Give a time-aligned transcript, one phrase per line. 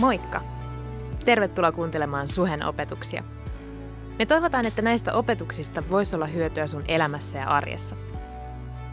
[0.00, 0.40] Moikka!
[1.24, 3.24] Tervetuloa kuuntelemaan Suhen opetuksia.
[4.18, 7.96] Me toivotaan, että näistä opetuksista voisi olla hyötyä sun elämässä ja arjessa.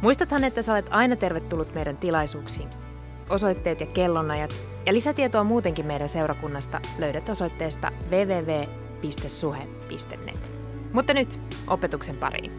[0.01, 2.69] Muistathan, että sä olet aina tervetullut meidän tilaisuuksiin.
[3.29, 4.55] Osoitteet ja kellonajat
[4.85, 8.61] ja lisätietoa muutenkin meidän seurakunnasta löydät osoitteesta www.suhe.net.
[10.93, 12.51] Mutta nyt opetuksen pariin.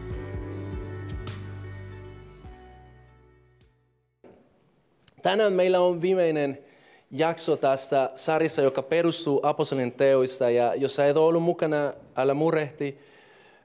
[5.23, 6.66] Tänään meillä on viimeinen
[7.11, 10.49] jakso tästä sarjassa, joka perustuu apostolien teoista.
[10.49, 12.99] Ja jos et ole ollut mukana, älä murehti.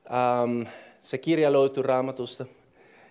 [0.07, 0.63] Ähm,
[1.01, 2.47] se kirja löytyy raamatusta.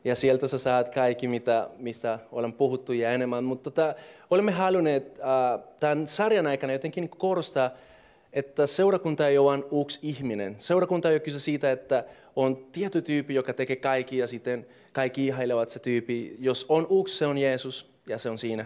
[0.05, 3.43] Ja sieltä sä saat kaikki, mitä, mistä olen puhuttu ja enemmän.
[3.43, 3.95] Mutta tota,
[4.29, 7.71] olemme halunneet äh, tämän sarjan aikana jotenkin korostaa,
[8.33, 10.55] että seurakunta ei ole vain yksi ihminen.
[10.57, 12.03] Seurakunta ei ole kyse siitä, että
[12.35, 16.35] on tietty tyyppi, joka tekee kaikki ja sitten kaikki ihailevat se tyyppi.
[16.39, 18.65] Jos on yksi, se on Jeesus ja se on siinä.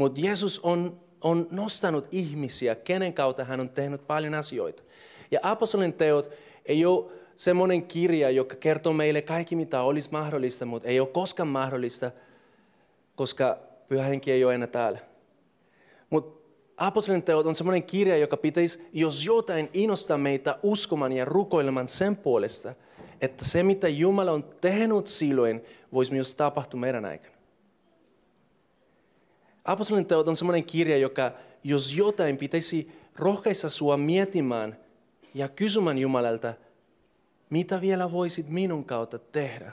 [0.00, 4.82] Mutta Jeesus on, on nostanut ihmisiä, kenen kautta hän on tehnyt paljon asioita.
[5.30, 6.30] Ja apostolin teot
[6.66, 11.48] ei ole semmoinen kirja, joka kertoo meille kaikki, mitä olisi mahdollista, mutta ei ole koskaan
[11.48, 12.10] mahdollista,
[13.14, 14.98] koska pyhä henki ei ole enää täällä.
[16.10, 21.88] Mutta apostolin teot on semmoinen kirja, joka pitäisi, jos jotain innostaa meitä uskomaan ja rukoilemaan
[21.88, 22.74] sen puolesta,
[23.20, 27.39] että se, mitä Jumala on tehnyt silloin, voisi myös tapahtua meidän aikana.
[29.64, 31.32] Apostolin teot on sellainen kirja, joka
[31.64, 34.76] jos jotain pitäisi rohkaista sua miettimään
[35.34, 36.54] ja kysymään Jumalalta,
[37.50, 39.72] mitä vielä voisit minun kautta tehdä,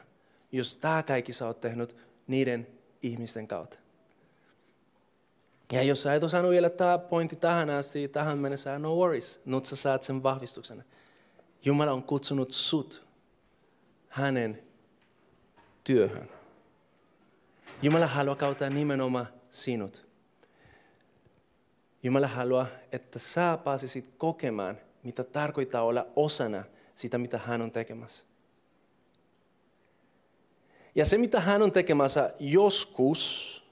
[0.51, 1.95] jos tämä kaikki sä oot tehnyt
[2.27, 2.67] niiden
[3.01, 3.79] ihmisten kautta.
[5.71, 9.65] Ja jos sä et osannut vielä tämä pointti tähän asti, tähän mennessä, no worries, nyt
[9.65, 10.83] sä saat sen vahvistuksen.
[11.65, 13.07] Jumala on kutsunut sut
[14.09, 14.63] hänen
[15.83, 16.29] työhön.
[17.81, 20.07] Jumala haluaa kautta nimenomaan sinut.
[22.03, 26.63] Jumala haluaa, että sä pääsisit kokemaan, mitä tarkoittaa olla osana
[26.95, 28.23] sitä, mitä hän on tekemässä.
[30.95, 33.63] Ja se, mitä hän on tekemässä joskus,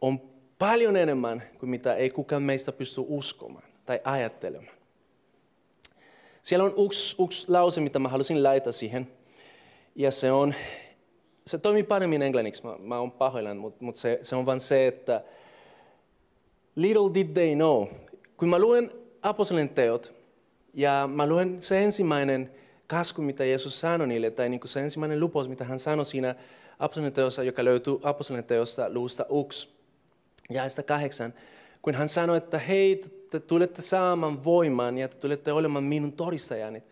[0.00, 0.20] on
[0.58, 4.76] paljon enemmän kuin mitä ei kukaan meistä pysty uskomaan tai ajattelemaan.
[6.42, 9.12] Siellä on yksi, yksi lause, mitä mä halusin laittaa siihen.
[9.94, 10.54] Ja se on,
[11.50, 14.86] se toimii paremmin englanniksi, mä, mä oon pahoillani, mutta mut se, se on vain se,
[14.86, 15.22] että
[16.76, 17.86] little did they know.
[18.36, 18.90] Kun mä luen
[19.22, 20.12] apostolien teot,
[20.74, 22.50] ja mä luen se ensimmäinen
[22.86, 26.34] kasku, mitä Jeesus sanoi niille, tai niin kuin se ensimmäinen lupaus, mitä hän sanoi siinä
[26.78, 29.68] apostolien teossa, joka löytyy apostolien teosta luusta 1
[30.50, 31.34] ja kahdeksan,
[31.82, 33.00] kun hän sanoi, että hei,
[33.30, 36.82] te tulette saamaan voimaan ja te tulette olemaan minun todistajani.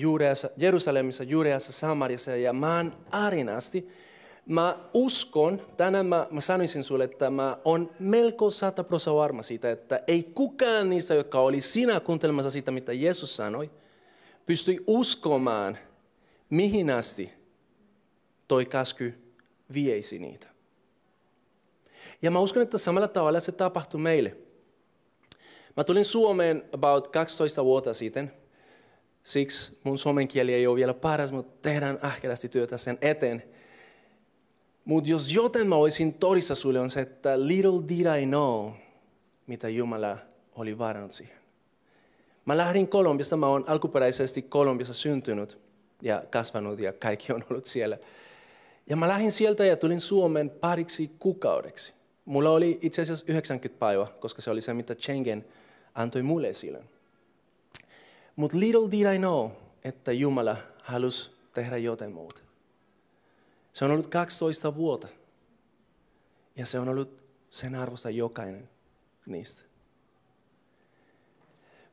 [0.00, 2.94] Juudeassa, Jerusalemissa, Juudeassa, Samariassa ja maan
[3.56, 3.88] asti.
[4.46, 10.00] Mä uskon, tänään mä, mä sanoisin sulle, että mä on melko sata varma siitä, että
[10.06, 13.70] ei kukaan niistä, jotka oli sinä kuuntelemassa sitä, mitä Jeesus sanoi,
[14.46, 15.78] pystyi uskomaan,
[16.50, 17.32] mihin asti
[18.48, 19.14] toi käsky
[19.74, 20.46] vieisi niitä.
[22.22, 24.36] Ja mä uskon, että samalla tavalla se tapahtui meille.
[25.76, 28.32] Mä tulin Suomeen about 12 vuotta sitten.
[29.28, 33.42] Siksi mun suomen kieli ei ole vielä paras, mutta tehdään ahkerasti työtä sen eteen.
[34.86, 38.70] Mutta jos joten mä olisin todissa sulle on se, että little did I know,
[39.46, 40.18] mitä Jumala
[40.54, 41.36] oli varannut siihen.
[42.44, 45.58] Mä lähdin Kolumbiasta, mä oon alkuperäisesti Kolumbiassa syntynyt
[46.02, 47.98] ja kasvanut ja kaikki on ollut siellä.
[48.86, 51.92] Ja mä lähdin sieltä ja tulin Suomeen pariksi kuukaudeksi.
[52.24, 55.44] Mulla oli itse asiassa 90 päivää, koska se oli se, mitä Schengen
[55.94, 56.97] antoi mulle silloin.
[58.38, 59.50] Mutta little did I know,
[59.84, 62.40] että Jumala halusi tehdä jotain muuta.
[63.72, 65.08] Se on ollut 12 vuotta.
[66.56, 68.68] Ja se on ollut sen arvosta jokainen
[69.26, 69.62] niistä.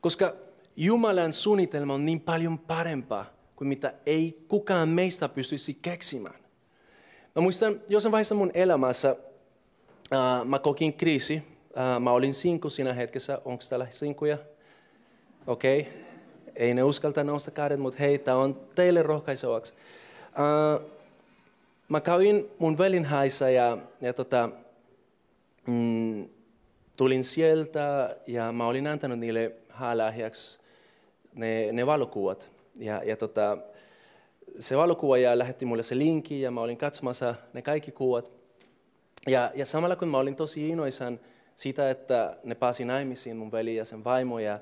[0.01, 0.34] Koska
[0.75, 6.39] Jumalan suunnitelma on niin paljon parempaa kuin mitä ei kukaan meistä pystyisi keksimään.
[7.35, 9.16] Mä muistan jossain vaiheessa mun elämässä,
[10.14, 11.43] äh, mä kokin kriisi.
[11.78, 13.41] Äh, mä olin sinku siinä hetkessä.
[13.46, 14.37] Onko täällä sinkuja?
[15.47, 15.81] Okei.
[15.81, 16.04] Okay.
[16.55, 19.73] Ei ne uskalta nousta kädet, mutta hei, tämä on teille rohkaisevaksi.
[20.25, 20.87] Äh,
[21.90, 24.49] mä kävin mun velin haissa ja, ja tota,
[25.67, 26.29] mm,
[26.97, 30.59] tulin sieltä ja mä olin antanut niille häälahjaksi
[31.35, 32.52] ne, ne valokuvat.
[32.79, 33.57] Ja, ja tota,
[34.59, 38.31] se valokuva ja lähetti mulle se linkki ja mä olin katsomassa ne kaikki kuvat.
[39.28, 41.19] Ja, ja samalla kun mä olin tosi innoisan
[41.55, 44.40] siitä, että ne pääsi naimisiin, mun veli ja sen vaimo.
[44.40, 44.59] Ja,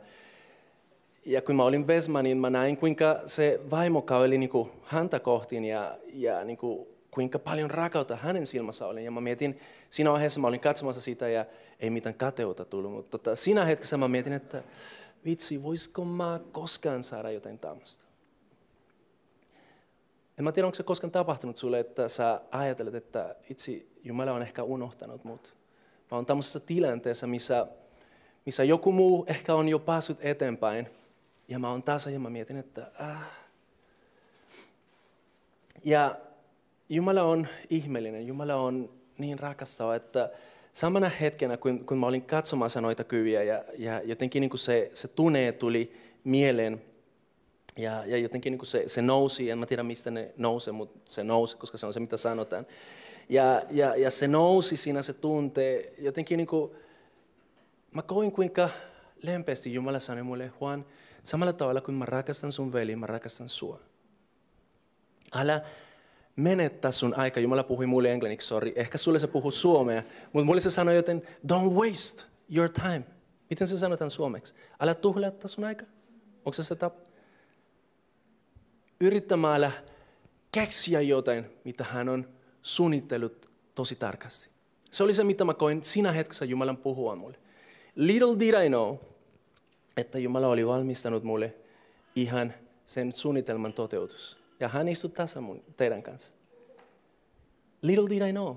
[1.25, 5.65] ja kun mä olin Vesma, niin mä näin, kuinka se vaimo käveli niin häntä kohtiin
[5.65, 9.05] ja, ja niin kuin kuinka paljon rakautta hänen silmässä oli.
[9.05, 9.59] Ja mä mietin,
[9.89, 11.45] siinä vaiheessa mä olin katsomassa sitä ja
[11.79, 14.63] ei mitään kateutta tullut, mutta tota, siinä hetkessä mä mietin, että
[15.25, 18.03] vitsi, voisiko mä koskaan saada jotain tämmöistä.
[20.37, 24.41] En mä tiedä, onko se koskaan tapahtunut sulle, että sä ajattelet, että itse Jumala on
[24.41, 25.55] ehkä unohtanut mut.
[26.11, 27.67] Mä oon tämmöisessä tilanteessa, missä,
[28.45, 30.87] missä joku muu ehkä on jo päässyt eteenpäin.
[31.53, 33.17] Ja mä oon taas ja mä mietin, että äh.
[35.83, 36.15] Ja
[36.89, 40.31] Jumala on ihmeellinen, Jumala on niin rakastava, että
[40.73, 44.91] samana hetkenä, kun, kun mä olin katsomassa noita kyviä ja, ja jotenkin niin kuin se,
[44.93, 46.81] se tunne tuli mieleen,
[47.77, 50.99] ja, ja jotenkin niin kuin se, se nousi, en mä tiedä mistä ne nousee, mutta
[51.05, 52.67] se nousi, koska se on se mitä sanotaan.
[53.29, 56.71] Ja, ja, ja se nousi siinä se tuntee, jotenkin niin kuin,
[57.91, 58.69] mä koin kuinka
[59.21, 60.85] lempeästi Jumala sanoi mulle, Juan,
[61.23, 63.79] samalla tavalla kuin mä rakastan sun veli, mä rakastan sua.
[65.33, 65.61] Älä
[66.35, 67.39] menettää sun aika.
[67.39, 68.73] Jumala puhui mulle englanniksi, sorry.
[68.75, 70.03] Ehkä sulle se puhuu suomea,
[70.33, 73.03] mutta mulle se sanoi, joten don't waste your time.
[73.49, 74.53] Miten se sanotaan suomeksi?
[74.79, 75.85] Älä tuhlaa sun aika.
[76.37, 77.01] Onko se se tapa?
[79.01, 79.71] Yrittämällä
[80.51, 82.29] keksiä jotain, mitä hän on
[82.61, 84.49] suunnitellut tosi tarkasti.
[84.91, 87.37] Se oli se, mitä mä koin siinä hetkessä Jumalan puhua mulle.
[87.95, 88.97] Little did I know,
[89.97, 91.55] että Jumala oli valmistanut mulle
[92.15, 92.53] ihan
[92.85, 94.37] sen suunnitelman toteutus.
[94.59, 96.31] Ja hän istui tässä mun, teidän kanssa.
[97.81, 98.55] Little did I know.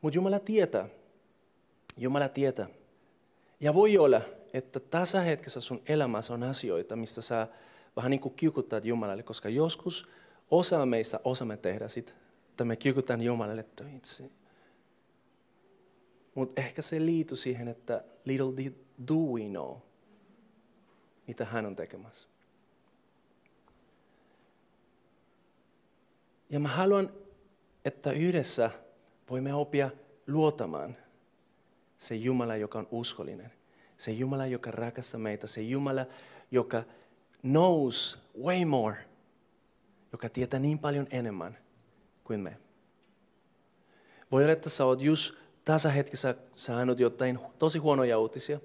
[0.00, 0.88] Mutta Jumala tietää.
[1.96, 2.66] Jumala tietää.
[3.60, 4.20] Ja voi olla,
[4.52, 7.48] että tässä hetkessä sun elämässä on asioita, mistä sä
[7.96, 10.08] vähän niin kuin kiukuttaat Jumalalle, koska joskus
[10.50, 12.12] osa meistä osaamme tehdä sitä,
[12.50, 13.64] että me kiukutaan Jumalalle,
[13.96, 14.30] itse.
[16.34, 18.72] Mutta ehkä se liittyy siihen, että little did
[19.08, 19.76] do we know,
[21.26, 22.28] mitä hän on tekemässä.
[26.50, 27.10] Ja mä haluan,
[27.84, 28.70] että yhdessä
[29.30, 29.90] voimme oppia
[30.26, 30.96] luotamaan
[31.98, 33.52] se Jumala, joka on uskollinen.
[33.96, 35.46] Se Jumala, joka rakastaa meitä.
[35.46, 36.06] Se Jumala,
[36.50, 36.82] joka
[37.42, 38.96] knows way more.
[40.12, 41.58] Joka tietää niin paljon enemmän
[42.24, 42.56] kuin me.
[44.32, 48.60] Voi olla, että sä oot just tässä hetkessä saanut jotain tosi huonoja uutisia.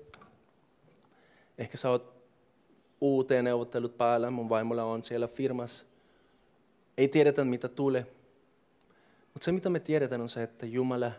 [1.60, 2.14] Ehkä sä oot
[3.02, 5.86] uuteen neuvottelut päällä, mun vaimolla on siellä firmassa
[7.00, 8.08] ei tiedetä, mitä tulee.
[9.34, 11.12] Mutta se, mitä me tiedetään, on se, että Jumala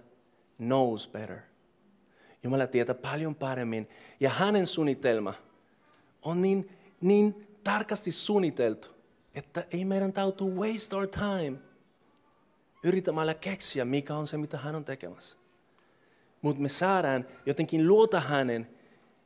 [0.56, 1.38] knows better.
[2.42, 3.88] Jumala tietää paljon paremmin.
[4.20, 5.34] Ja hänen suunnitelma
[6.22, 6.70] on niin,
[7.00, 8.88] niin tarkasti suunniteltu,
[9.34, 11.58] että ei meidän täytyy waste our time
[12.84, 15.36] yrittämällä keksiä, mikä on se, mitä hän on tekemässä.
[16.42, 18.79] Mutta me saadaan jotenkin luota hänen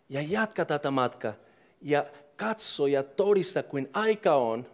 [0.09, 1.33] ja jatkaa tätä matkaa
[1.81, 2.07] ja
[2.37, 4.67] katsoa ja todistaa, kuin aika on,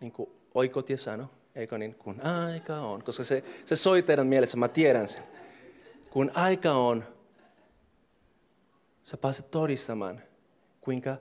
[0.00, 4.56] niin kuin oikotie sano, eikö niin, kun aika on, koska se, se soi teidän mielessä,
[4.56, 5.22] mä tiedän sen.
[6.10, 7.04] Kun aika on,
[9.02, 10.22] sä pääset todistamaan,
[10.80, 11.16] kuinka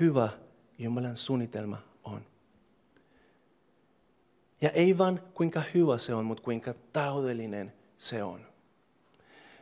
[0.00, 0.28] hyvä
[0.78, 2.26] Jumalan suunnitelma on.
[4.60, 8.47] Ja ei vaan kuinka hyvä se on, mutta kuinka täydellinen se on.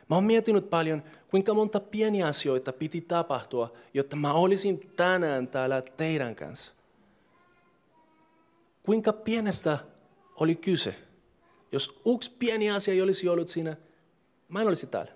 [0.09, 5.81] Mä oon miettinyt paljon, kuinka monta pieniä asioita piti tapahtua, jotta mä olisin tänään täällä
[5.81, 6.77] teidän kanssa
[8.87, 9.77] kuinka pienestä
[10.35, 10.95] oli kyse.
[11.71, 13.77] Jos yksi pieni asia ei olisi ollut siinä,
[14.49, 15.11] mä en olisi täällä.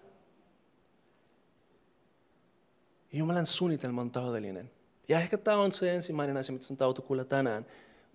[3.13, 4.71] Jumalan suunnitelma on täydellinen.
[5.09, 7.65] Ja ehkä tämä on se ensimmäinen asia, mitä sun tautu kuulla tänään.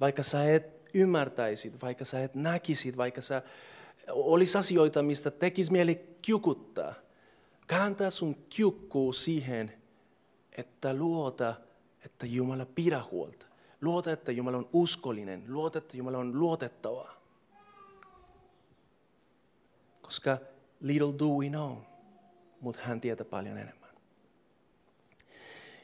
[0.01, 3.43] Vaikka sä et ymmärtäisit, vaikka sä et näkisit, vaikka sä
[4.09, 6.95] olisi asioita, mistä tekisi mieli kiukuttaa.
[7.67, 9.73] Kääntää sun kiukkuu siihen,
[10.53, 11.55] että luota,
[12.05, 13.47] että Jumala pidä huolta.
[13.81, 15.45] Luota, että Jumala on uskollinen.
[15.49, 17.11] Luota, että Jumala on luotettava.
[20.03, 20.39] Koska
[20.81, 21.77] little do we know,
[22.61, 23.91] mutta hän tietää paljon enemmän.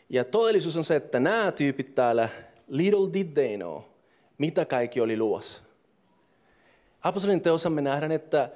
[0.09, 2.29] Ja todellisuus on se, että nämä tyypit täällä,
[2.69, 3.83] little did they know,
[4.39, 5.63] mitä kaikki oli luossa.
[7.03, 8.51] Apostolin teossa me nähdään, että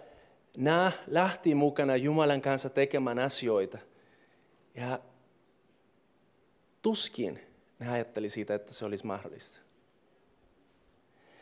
[0.56, 3.78] nämä lähti mukana Jumalan kanssa tekemään asioita.
[4.74, 4.98] Ja
[6.82, 7.40] tuskin
[7.78, 9.60] ne ajatteli siitä, että se olisi mahdollista.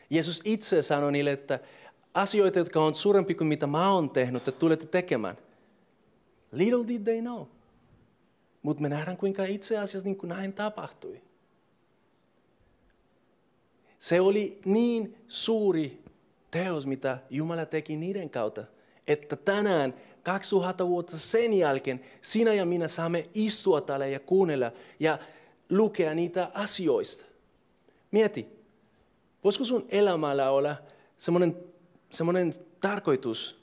[0.09, 1.59] Jeesus itse sanoi niille, että
[2.13, 5.37] asioita, jotka on suurempi kuin mitä mä oon tehnyt, että tulette tekemään.
[6.51, 7.45] Little did they know.
[8.61, 11.21] Mutta me nähdään, kuinka itse asiassa niin kuin näin tapahtui.
[13.99, 16.04] Se oli niin suuri
[16.55, 18.63] teos, mitä Jumala teki niiden kautta,
[19.07, 19.93] että tänään
[20.23, 25.19] 2000 vuotta sen jälkeen sinä ja minä saamme istua täällä ja kuunnella ja
[25.69, 27.25] lukea niitä asioista.
[28.11, 28.47] Mieti,
[29.43, 30.75] voisiko sun elämällä olla
[31.17, 31.57] semmoinen,
[32.09, 33.59] semmoinen tarkoitus,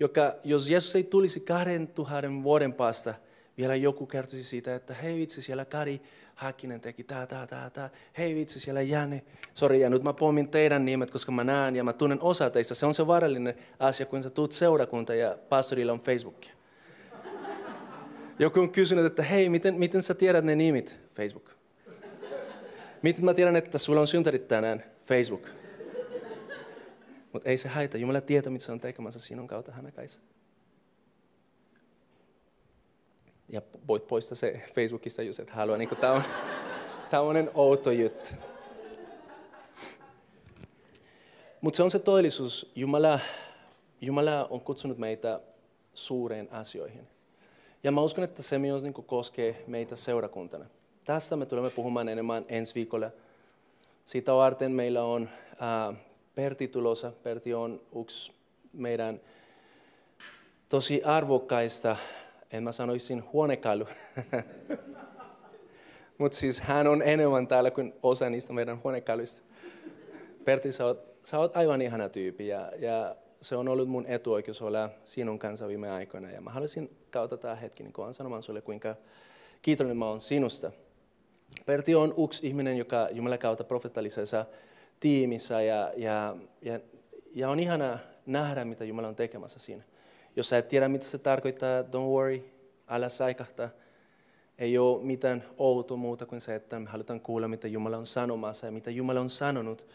[0.00, 3.14] joka, jos Jeesus ei tulisi kahden tuhannen vuoden päästä,
[3.58, 6.02] vielä joku kertoisi siitä, että hei vitsi, siellä Kari
[6.36, 7.90] Häkkinen teki tää, tää, tää, tää.
[8.18, 9.22] Hei vitsi, siellä Janne.
[9.54, 12.74] Sori, ja nyt mä pommin teidän nimet, koska mä näen ja mä tunnen osa teistä.
[12.74, 16.52] Se on se vaarallinen asia, kun sä tuut seurakunta ja pastorilla on Facebookia.
[18.38, 20.98] Joku on kysynyt, että hei, miten, miten sä tiedät ne nimit?
[21.14, 21.50] Facebook.
[23.02, 24.82] Miten mä tiedän, että sulla on syntärit tänään?
[25.02, 25.48] Facebook.
[27.32, 27.98] Mutta ei se haita.
[27.98, 30.20] Jumala tietää, mitä se on tekemässä sinun kautta hänen kanssa.
[33.48, 35.76] Ja voit poistaa se Facebookista, jos et halua.
[35.76, 36.22] Niin tämä on
[37.10, 38.28] tämmöinen outo juttu.
[41.60, 42.72] Mutta se on se todellisuus.
[42.74, 43.20] Jumala,
[44.00, 45.40] Jumala on kutsunut meitä
[45.94, 47.06] suureen asioihin.
[47.82, 50.66] Ja mä uskon, että se myös niin koskee meitä seurakuntana.
[51.04, 53.10] Tästä me tulemme puhumaan enemmän ensi viikolla.
[54.04, 55.28] Siitä varten meillä on
[55.62, 55.96] äh,
[56.34, 57.12] Perti tulossa.
[57.22, 58.32] Perti on yksi
[58.72, 59.20] meidän
[60.68, 61.96] tosi arvokkaista,
[62.56, 63.86] en mä sanoisin huonekalu.
[66.18, 69.42] Mutta siis hän on enemmän täällä kuin osa niistä meidän huonekaluista.
[70.44, 74.62] Perti, sä oot, sä oot aivan ihana tyyppi ja, ja se on ollut mun etuoikeus
[74.62, 76.30] olla sinun kanssa viime aikoina.
[76.30, 78.94] Ja mä haluaisin kautta tämä hetki niin kun sanomaan sulle, kuinka
[79.62, 80.72] kiitollinen mä oon sinusta.
[81.66, 84.44] Perti on yksi ihminen, joka Jumala kautta profeettallisessa
[85.00, 86.80] tiimissä ja, ja, ja,
[87.34, 89.82] ja on ihana nähdä, mitä Jumala on tekemässä siinä.
[90.36, 92.50] Jos sä et tiedä, mitä se tarkoittaa, don't worry,
[92.88, 93.68] älä saikahta.
[94.58, 98.66] Ei ole mitään outoa muuta kuin se, että me halutaan kuulla, mitä Jumala on sanomassa
[98.66, 99.86] ja mitä Jumala on sanonut.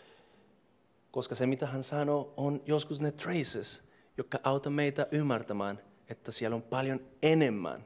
[1.11, 3.83] Koska se, mitä hän sanoo, on joskus ne traces,
[4.17, 5.79] jotka auttavat meitä ymmärtämään,
[6.09, 7.85] että siellä on paljon enemmän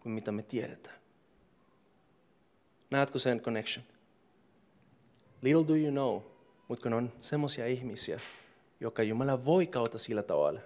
[0.00, 0.96] kuin mitä me tiedetään.
[2.90, 3.84] Näetkö sen connection?
[5.42, 6.20] Little do you know,
[6.68, 8.20] mutta kun on semmoisia ihmisiä,
[8.80, 10.60] joka Jumala voi kautta sillä tavalla,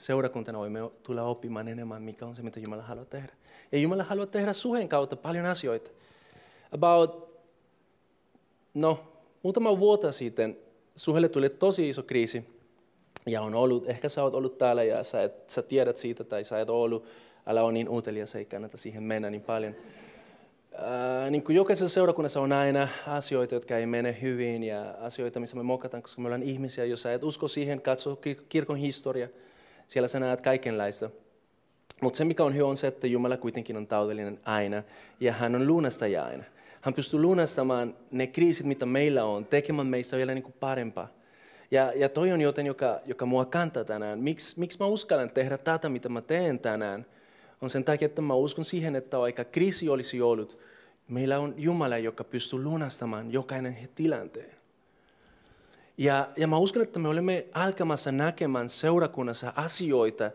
[0.00, 3.32] seurakuntana voimme tulla oppimaan enemmän, mikä on se, mitä Jumala haluaa tehdä.
[3.72, 5.90] Ja Jumala haluaa tehdä suhen kautta paljon asioita.
[6.72, 7.40] About,
[8.74, 10.56] no, muutama vuotta sitten
[10.96, 12.44] suhelle tuli tosi iso kriisi.
[13.26, 16.44] Ja on ollut, ehkä sä oot ollut täällä ja sä, et, sä tiedät siitä tai
[16.44, 17.04] sä et ollut,
[17.46, 19.74] älä ole niin utelias, ei kannata siihen mennä niin paljon.
[20.74, 25.56] Ää, niin kuin jokaisessa seurakunnassa on aina asioita, jotka ei mene hyvin ja asioita, missä
[25.56, 26.84] me mokataan, koska me ollaan ihmisiä.
[26.84, 29.28] Jos sä et usko siihen, katso kirkon historia,
[29.90, 31.10] siellä sä näet kaikenlaista.
[32.02, 34.82] Mutta se, mikä on hyvä, on se, että Jumala kuitenkin on taudellinen aina
[35.20, 36.44] ja hän on lunastaja aina.
[36.80, 41.08] Hän pystyy lunastamaan ne kriisit, mitä meillä on, tekemään meistä vielä niin kuin parempaa.
[41.70, 44.18] Ja, ja toi on joten, joka, joka mua kantaa tänään.
[44.18, 47.06] Miks, miksi mä uskallan tehdä tätä, mitä mä teen tänään?
[47.60, 50.58] On sen takia, että mä uskon siihen, että vaikka kriisi olisi ollut,
[51.08, 54.59] meillä on Jumala, joka pystyy lunastamaan jokainen tilanteen.
[56.00, 60.30] Ja, ja mä uskon, että me olemme alkamassa näkemään seurakunnassa asioita,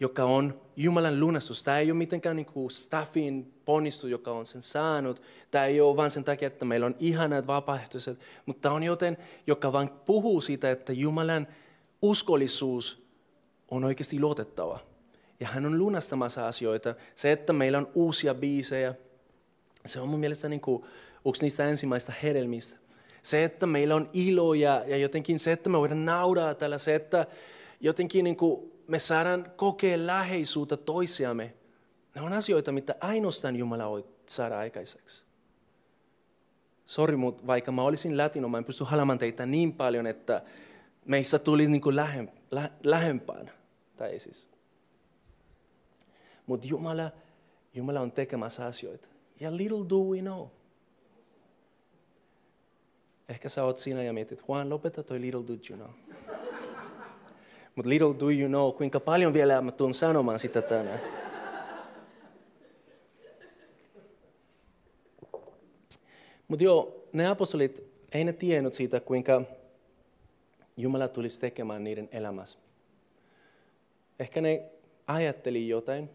[0.00, 1.64] joka on Jumalan lunastus.
[1.64, 5.22] Tämä ei ole mitenkään niin kuin staffin ponnistu, joka on sen saanut.
[5.50, 9.72] Tämä ei ole vain sen takia, että meillä on ihanat vapaaehtoiset, mutta on joten, joka
[9.72, 11.46] vain puhuu siitä, että Jumalan
[12.02, 13.06] uskollisuus
[13.70, 14.78] on oikeasti luotettava.
[15.40, 16.94] Ja hän on lunastamassa asioita.
[17.14, 18.94] Se, että meillä on uusia biisejä,
[19.86, 20.84] se on mun mielestä niin kuin
[21.26, 22.82] yksi niistä ensimmäistä hedelmistä.
[23.44, 27.26] Että meillä on ilo ja, ja jotenkin se, että me voidaan naudaa tällä, se, että
[27.80, 31.54] jotenkin niin kuin me saadaan kokea läheisyyttä toisiamme.
[32.14, 35.24] Ne on asioita, mitä ainoastaan Jumala voi saada aikaiseksi.
[36.86, 40.42] Sori, mutta vaikka mä olisin latino, mä en pysty halamaan teitä niin paljon, että
[41.04, 43.50] meistä tulisi niin kuin lähem, lä, lähempään.
[43.96, 44.48] Tai siis.
[46.46, 47.10] Mutta Jumala,
[47.74, 49.08] Jumala on tekemässä asioita.
[49.40, 50.46] Ja little do we know.
[53.32, 55.90] Ehkä sä oot siinä ja mietit, Juan, lopeta toi little do you know.
[57.76, 61.00] Mutta little do you know, kuinka paljon vielä mä tuun sanomaan sitä tänään.
[66.48, 69.42] Mutta joo, ne apostolit, ei ne tiennyt siitä, kuinka
[70.76, 72.58] Jumala tulisi tekemään niiden elämässä.
[74.18, 74.62] Ehkä ne
[75.06, 76.10] ajatteli jotain,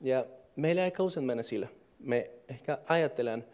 [0.00, 1.68] ja meillä ei usein mennä sillä.
[1.98, 3.44] Me ehkä ajattelen,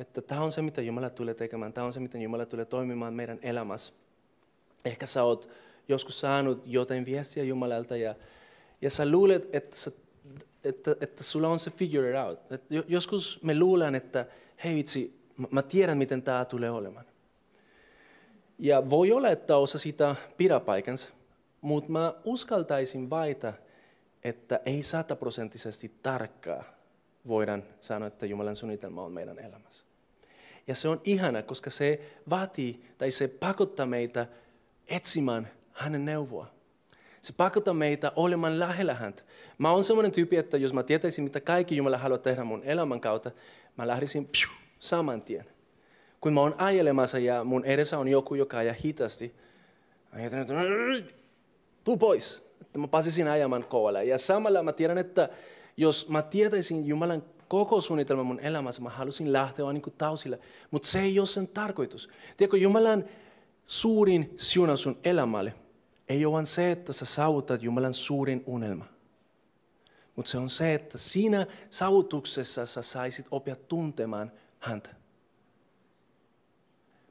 [0.00, 3.14] että tämä on se, mitä Jumala tulee tekemään, tämä on se, miten Jumala tulee toimimaan
[3.14, 3.92] meidän elämässä.
[4.84, 5.48] Ehkä sä oot
[5.88, 8.14] joskus saanut jotain viestiä Jumalalta ja,
[8.82, 9.90] ja sä luulet, että, sä,
[10.64, 12.52] että, että sulla on se figure it out.
[12.52, 14.26] Et joskus me luulen, että
[14.64, 17.04] hei vitsi, mä tiedän miten tämä tulee olemaan.
[18.58, 21.08] Ja voi olla, että osa sitä pidä paikansa,
[21.60, 23.52] mutta mä uskaltaisin vaita,
[24.24, 26.64] että ei sataprosenttisesti tarkkaa
[27.26, 29.89] voidaan sanoa, että Jumalan suunnitelma on meidän elämässä.
[30.70, 32.00] Ja se on ihana, koska se
[32.30, 34.26] vaatii tai se pakottaa meitä
[34.88, 36.46] etsimään hänen neuvoa.
[37.20, 39.22] Se pakottaa meitä olemaan lähellä häntä.
[39.58, 43.00] Mä oon semmoinen tyyppi, että jos mä tietäisin, mitä kaikki Jumala haluaa tehdä mun elämän
[43.00, 43.30] kautta,
[43.76, 44.48] mä lähdisin psiu,
[44.78, 45.44] saman tien.
[46.20, 49.34] Kun mä oon ajelemassa ja mun edessä on joku, joka ajaa hitaasti,
[50.22, 50.54] jätän, että
[51.84, 52.42] tuu pois,
[52.78, 54.04] mä pääsisin ajamaan kovalle.
[54.04, 55.28] Ja samalla mä tiedän, että
[55.76, 60.38] jos mä tietäisin Jumalan koko suunnitelma mun elämässä, mä halusin lähteä vaan niin kuin tausille.
[60.70, 62.08] Mutta se ei ole sen tarkoitus.
[62.36, 63.04] Tiedätkö, Jumalan
[63.64, 65.54] suurin siunaus sun elämälle
[66.08, 68.84] ei ole vain se, että sä saavutat Jumalan suurin unelma.
[70.16, 74.90] Mutta se on se, että siinä saavutuksessa sä saisit oppia tuntemaan häntä.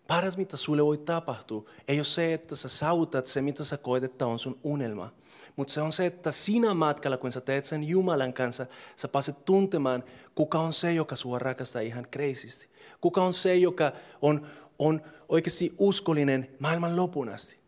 [0.09, 4.03] Paras, mitä sulle voi tapahtua, ei ole se, että sä saavutat se, mitä sä koet,
[4.03, 5.13] että on sun unelma.
[5.55, 9.45] Mutta se on se, että siinä matkalla, kun sä teet sen Jumalan kanssa, sä pääset
[9.45, 10.03] tuntemaan,
[10.35, 12.69] kuka on se, joka sua rakastaa ihan kreisisti.
[13.01, 14.47] Kuka on se, joka on,
[14.79, 17.59] on oikeasti uskollinen maailman lopun asti.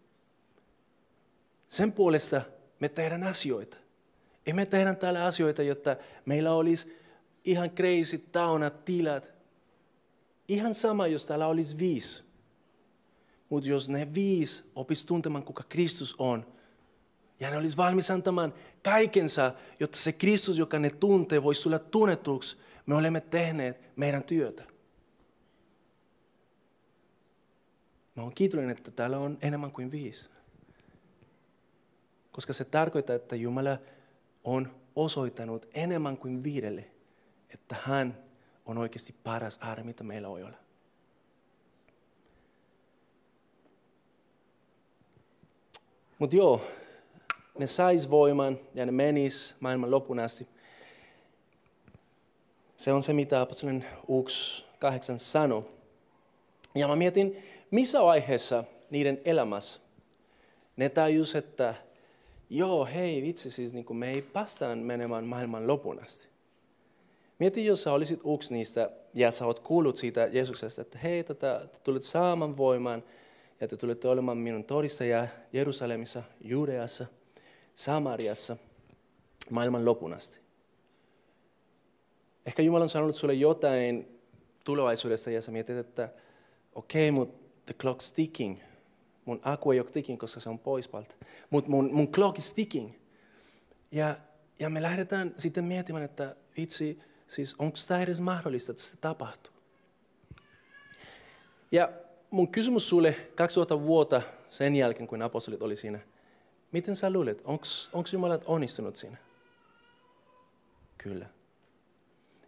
[1.67, 2.41] Sen puolesta
[2.79, 3.77] me tehdään asioita.
[4.45, 5.95] Ei me tehdään täällä asioita, jotta
[6.25, 6.97] meillä olisi
[7.45, 9.31] ihan crazy tauna tilat.
[10.47, 12.30] Ihan sama, jos täällä olisi viisi.
[13.51, 16.45] Mutta jos ne viisi opis tuntemaan, kuka Kristus on,
[17.39, 18.53] ja ne olisi valmis antamaan
[18.83, 24.63] kaikensa, jotta se Kristus, joka ne tuntee, voisi tulla tunnetuksi, me olemme tehneet meidän työtä.
[28.15, 30.29] Mä olen kiitollinen, että täällä on enemmän kuin viisi.
[32.31, 33.77] Koska se tarkoittaa, että Jumala
[34.43, 36.91] on osoittanut enemmän kuin viidelle,
[37.49, 38.17] että hän
[38.65, 40.57] on oikeasti paras aarre, mitä meillä voi olla.
[46.21, 46.61] Mutta joo,
[47.57, 50.47] ne sais voiman ja ne menis maailman lopun asti.
[52.77, 55.65] Se on se, mitä apostolinen Uks 8 sanoi.
[56.75, 57.37] Ja mä mietin,
[57.71, 59.79] missä vaiheessa niiden elämässä
[60.75, 61.75] ne tajus, että
[62.49, 66.27] joo, hei vitsi, siis niin me ei päästään menemään maailman lopun asti.
[67.39, 71.61] Mieti, jos sä olisit yksi niistä ja sä oot kuullut siitä Jeesuksesta, että hei, tota,
[71.71, 73.03] te tulet saamaan voiman
[73.61, 77.05] ja te tulette olemaan minun todistaja Jerusalemissa, Judeassa,
[77.75, 78.57] Samariassa,
[79.49, 80.39] maailman lopun asti.
[82.45, 84.19] Ehkä Jumala on sanonut sulle jotain
[84.63, 86.09] tulevaisuudessa ja sä mietit, että
[86.75, 88.59] okei, okay, mutta the clock's ticking–
[89.25, 91.15] Mun aku ei ole ticking, koska se on pois palta.
[91.49, 92.91] Mutta mun, mun clock is ticking.
[93.91, 94.15] Ja,
[94.59, 99.53] ja me lähdetään sitten miettimään, että vitsi, siis onko tämä edes mahdollista, että se tapahtuu.
[101.71, 101.89] Ja
[102.31, 105.99] mun kysymys sulle 2000 vuotta sen jälkeen, kun apostolit oli siinä.
[106.71, 107.41] Miten sä luulet,
[107.93, 109.17] onko Jumala onnistunut siinä?
[110.97, 111.25] Kyllä.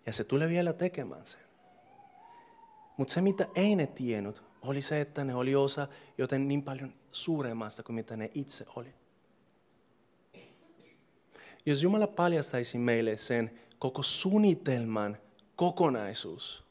[0.05, 1.41] Ja se tulee vielä tekemään sen.
[2.97, 6.93] Mutta se, mitä ei ne tiennyt, oli se, että ne oli osa joten niin paljon
[7.11, 8.93] suuremmasta kuin mitä ne itse oli.
[11.65, 15.17] Jos Jumala paljastaisi meille sen koko suunnitelman
[15.55, 16.63] kokonaisuus,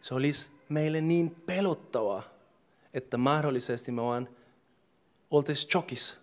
[0.00, 2.22] se olisi meille niin pelottavaa,
[2.94, 4.28] että mahdollisesti me vaan
[5.30, 6.16] oltaisiin chokissa.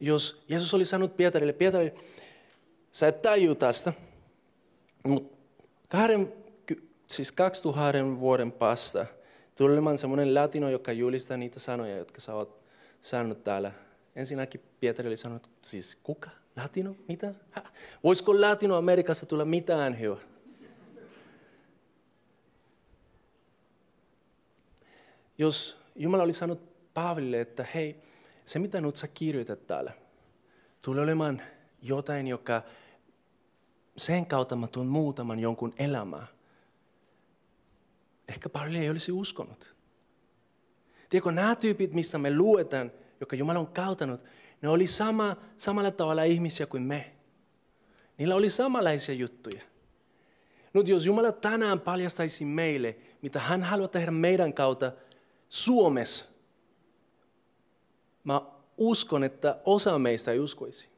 [0.00, 1.94] Jos Jeesus oli sanonut Pietarille, Pietari,
[2.92, 3.92] sä et tajua tästä,
[5.06, 5.36] mutta
[5.88, 6.32] kahden,
[7.06, 9.06] siis 2000 vuoden päästä
[9.54, 12.62] tulee olemaan semmoinen latino, joka julistaa niitä sanoja, jotka sä oot
[13.00, 13.72] saanut täällä.
[14.16, 16.30] Ensinnäkin Pietari oli sanonut, siis kuka?
[16.56, 16.96] Latino?
[17.08, 17.34] Mitä?
[17.50, 17.62] Hä?
[18.04, 20.37] Voisiko Latino-Amerikassa tulla mitään hyvää?
[25.38, 28.00] Jos Jumala oli sanonut Paavilille, että hei,
[28.46, 29.92] se mitä nyt sä kirjoitat täällä,
[30.82, 31.42] tulee olemaan
[31.82, 32.62] jotain, joka
[33.96, 36.26] sen kautta mä tuon muutaman jonkun elämää.
[38.28, 39.74] Ehkä paljon ei olisi uskonut.
[41.08, 44.24] Tiedätkö, nämä tyypit, mistä me luetaan, joka Jumala on kautanut,
[44.62, 47.14] ne oli sama, samalla tavalla ihmisiä kuin me.
[48.18, 49.62] Niillä oli samanlaisia juttuja.
[50.74, 54.92] Nyt jos Jumala tänään paljastaisi meille, mitä hän haluaa tehdä meidän kautta
[55.48, 56.24] Suomessa,
[58.24, 58.42] mä
[58.76, 60.88] uskon, että osa meistä ei uskoisi.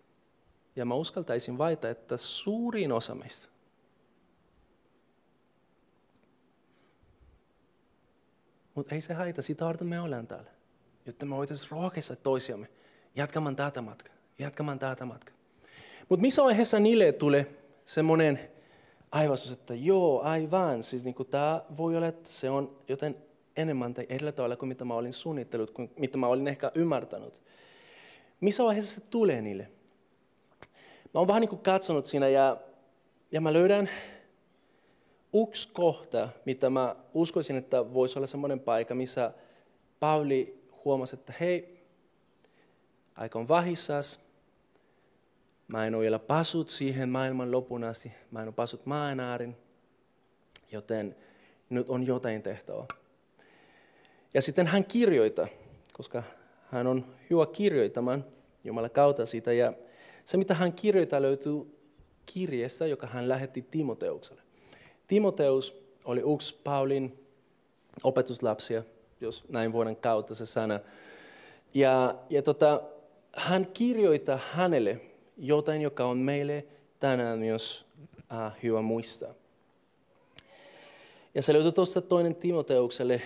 [0.76, 3.48] Ja mä uskaltaisin vaita, että suurin osa meistä
[8.74, 10.50] Mutta ei se haita, sitä varten me ollaan täällä.
[11.06, 12.68] Jotta me voitaisiin rohkeissa toisiamme
[13.16, 15.34] jatkamaan tätä matkaa, jatkamaan tätä matkaa.
[16.08, 18.40] Mutta missä vaiheessa niille tulee semmoinen
[19.12, 23.16] aivastus, että joo, aivan, siis niin tämä voi olla, että se on joten
[23.56, 27.42] enemmän tai eri tavalla kuin mitä mä olin suunnitellut, kuin mitä mä olin ehkä ymmärtänyt.
[28.40, 29.70] Missä vaiheessa se tulee niille?
[31.14, 32.56] Mä oon vähän niin kuin katsonut siinä ja,
[33.32, 33.90] ja mä löydän
[35.34, 39.32] yksi kohta, mitä mä uskoisin, että voisi olla semmoinen paikka, missä
[40.00, 41.84] Pauli huomasi, että hei,
[43.14, 44.20] aika on vahissas,
[45.68, 49.56] mä en ole vielä pasut siihen maailman lopun asti, mä en ole pasut maanaarin,
[50.72, 51.16] joten
[51.70, 52.86] nyt on jotain tehtävää.
[54.34, 55.48] Ja sitten hän kirjoita,
[55.92, 56.22] koska
[56.70, 58.24] hän on hyvä kirjoittamaan
[58.64, 59.52] Jumalan kautta sitä.
[59.52, 59.72] Ja
[60.24, 61.78] se, mitä hän kirjoittaa, löytyy
[62.26, 64.42] kirjeestä, joka hän lähetti Timoteukselle.
[65.06, 67.26] Timoteus oli yksi Paulin
[68.04, 68.82] opetuslapsia,
[69.20, 70.80] jos näin vuoden kautta se sana.
[71.74, 72.82] Ja, ja tota,
[73.36, 75.00] hän kirjoittaa hänelle
[75.36, 76.66] jotain, joka on meille
[77.00, 77.86] tänään myös
[78.32, 79.34] äh, hyvä muistaa.
[81.34, 83.22] Ja se löytyy tuosta toinen Timoteukselle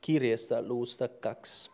[0.00, 1.70] kirjasta luusta kaksi,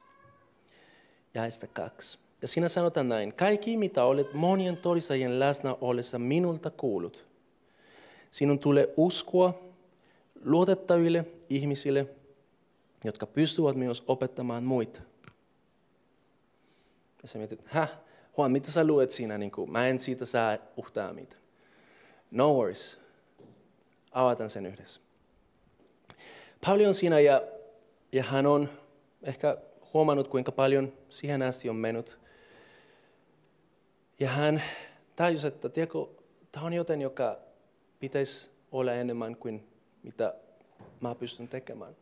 [1.34, 2.18] jaista kaksi.
[2.42, 7.26] Ja siinä sanotaan näin, kaikki mitä olet monien todistajien läsnä ollessa minulta kuullut,
[8.30, 9.62] sinun tulee uskoa
[10.44, 12.06] luotettaville ihmisille,
[13.04, 15.00] jotka pystyvät myös opettamaan muita.
[17.22, 17.98] Ja sä mietit, häh,
[18.38, 21.42] Juan, mitä sä luet siinä, niin kuin, mä en siitä saa uhtaa mitään.
[22.30, 22.98] No worries.
[24.12, 25.00] Avataan sen yhdessä.
[26.66, 27.42] Pauli on siinä ja,
[28.12, 28.68] ja hän on
[29.22, 29.58] ehkä
[29.94, 32.18] huomannut, kuinka paljon siihen asti on mennyt.
[34.20, 34.62] Ja hän
[35.16, 35.98] tajusi, että tiedätkö,
[36.52, 37.38] tämä on joten, joka
[38.00, 39.68] pitäisi olla enemmän kuin
[40.02, 40.34] mitä
[41.00, 41.96] mä pystyn tekemään.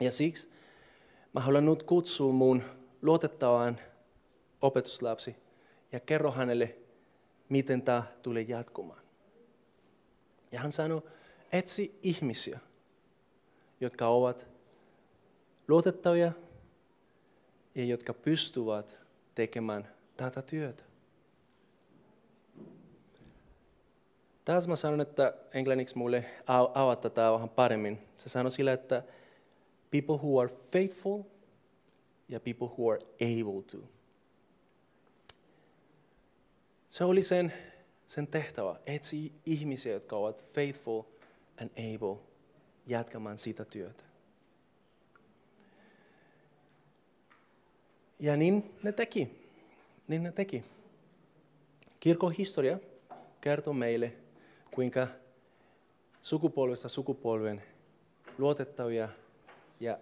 [0.00, 0.50] Ja siksi
[1.32, 2.62] mä haluan nyt kutsua mun
[3.02, 3.80] luotettavaan
[4.62, 5.36] opetuslapsi
[5.92, 6.76] ja kerro hänelle,
[7.48, 9.02] miten tämä tulee jatkumaan.
[10.52, 11.02] Ja hän sanoi,
[11.52, 12.60] etsi ihmisiä,
[13.80, 14.46] jotka ovat
[15.68, 16.32] luotettavia
[17.74, 18.98] ja jotka pystyvät
[19.34, 20.82] tekemään tätä työtä.
[24.44, 26.24] Taas mä sanon, että englanniksi mulle
[26.74, 27.98] avata tätä vähän paremmin.
[28.16, 29.02] Se sanoi sillä, että
[29.90, 31.22] people who are faithful
[32.28, 33.78] ja people who are able to.
[36.88, 37.52] Se oli sen,
[38.06, 41.02] sen tehtävä, etsi ihmisiä, jotka ovat faithful
[41.60, 42.29] and able
[42.90, 44.04] jatkamaan sitä työtä.
[48.18, 49.50] Ja niin ne teki.
[50.08, 50.64] Niin ne teki.
[52.00, 52.78] Kirkon historia
[53.40, 54.12] kertoo meille,
[54.74, 55.08] kuinka
[56.22, 57.62] sukupolvesta sukupolven
[58.38, 59.08] luotettavia
[59.80, 59.98] ja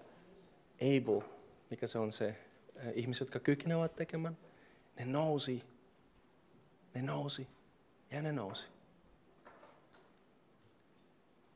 [0.76, 1.24] able,
[1.70, 4.36] mikä se on se, eh, ihmiset, jotka kykenevät tekemään,
[4.98, 5.62] ne nousi.
[6.94, 7.46] Ne nousi
[8.10, 8.77] ja ne nousi.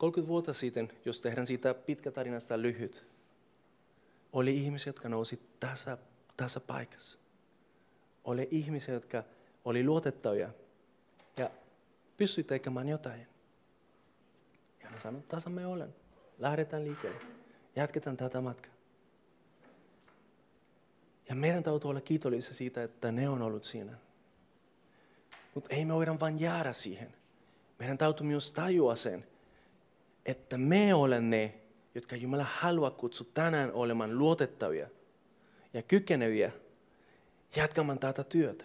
[0.02, 3.06] 30 vuotta sitten, jos tehdään siitä pitkä tarinasta lyhyt,
[4.32, 5.98] oli ihmisiä, jotka nousi tässä,
[6.36, 7.18] tässä paikassa.
[8.24, 9.24] Oli ihmisiä, jotka
[9.64, 10.48] oli luotettavia
[11.36, 11.50] ja
[12.16, 13.26] pystyi tekemään jotain.
[14.82, 15.94] Ja hän sanoi, tässä me olen.
[16.38, 17.20] Lähdetään liikkeelle.
[17.76, 18.74] Jatketaan tätä matkaa.
[21.28, 23.92] Ja meidän täytyy olla kiitollisia siitä, että ne on ollut siinä.
[25.54, 27.14] Mutta ei me voida vain jäädä siihen.
[27.78, 29.31] Meidän täytyy myös tajua sen,
[30.26, 31.54] että me olemme ne,
[31.94, 34.88] jotka Jumala haluaa kutsua tänään olemaan luotettavia
[35.74, 36.52] ja kykeneviä
[37.56, 38.64] jatkamaan tätä työtä.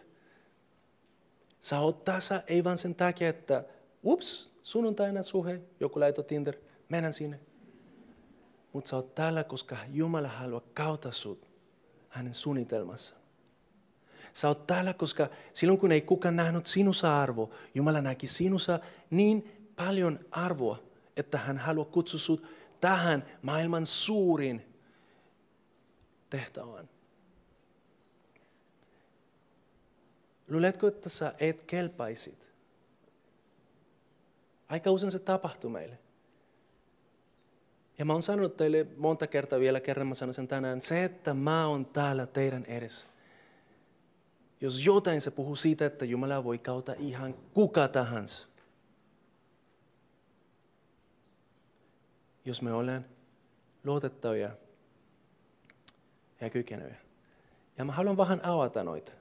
[1.62, 3.64] Sä oot tässä ei vain sen takia, että
[4.04, 6.56] ups, sunnuntaina suhe, joku laito Tinder,
[6.90, 7.40] mennään sinne.
[8.74, 11.48] Mutta sä oot täällä, koska Jumala haluaa kautta sut
[12.10, 13.16] hänen suunnitelmassa.
[14.34, 19.70] Sä oot täällä, koska silloin kun ei kukaan nähnyt sinussa arvo, Jumala näki sinussa niin
[19.76, 20.87] paljon arvoa,
[21.18, 22.44] että hän haluaa kutsua sinut
[22.82, 24.66] tähän maailman suurin
[26.30, 26.90] tehtävään.
[30.48, 32.48] Luuletko, että sä et kelpaisit?
[34.70, 36.00] Aika usein se tapahtuu meille.
[37.98, 41.34] Ja mä oon sanonut teille monta kertaa vielä kerran, mä sanon sen tänään, se, että
[41.34, 43.06] mä oon täällä teidän edessä.
[44.62, 48.47] Jos jotain se puhuu siitä, että Jumala voi kautta ihan kuka tahansa.
[52.48, 53.06] Jos me ollaan
[53.84, 54.50] luotettavia
[56.42, 56.98] ja kykeneviä.
[57.78, 59.12] Ja mä haluan vähän avata noita,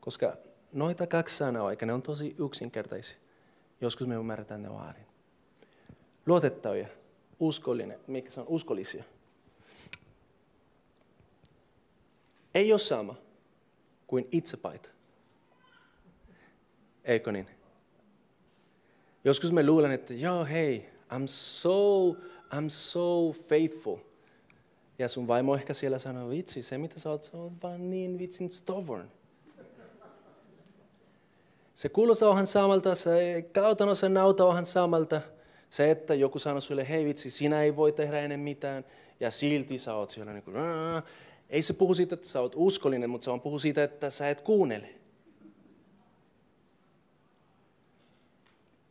[0.00, 0.36] koska
[0.72, 3.16] noita kaksi sanaa, vaikka ne on tosi yksinkertaisia,
[3.80, 5.06] joskus me ymmärretään ne väärin.
[6.26, 6.88] Luotettavia,
[7.40, 9.04] uskollinen, mikä se on, uskollisia.
[12.54, 13.14] Ei ole sama
[14.06, 14.88] kuin itsepaita.
[17.04, 17.48] Eikö niin?
[19.24, 22.16] Joskus me luulen, että joo hei, I'm so
[22.54, 23.96] I'm so faithful.
[24.98, 28.18] Ja sun vaimo ehkä siellä sanoo, vitsi, se mitä sä oot, sä oot vaan niin
[28.18, 29.10] vitsin stubborn.
[31.74, 35.20] Se kuulostaa vähän samalta, se kautan osa nauta vähän samalta.
[35.70, 38.84] Se, että joku sanoo sulle, hei vitsi, sinä ei voi tehdä enää mitään,
[39.20, 40.56] ja silti sä oot siellä niin kuin,
[41.50, 44.28] ei se puhu siitä, että sä oot uskollinen, mutta se on puhu siitä, että sä
[44.28, 44.88] et kuunnele.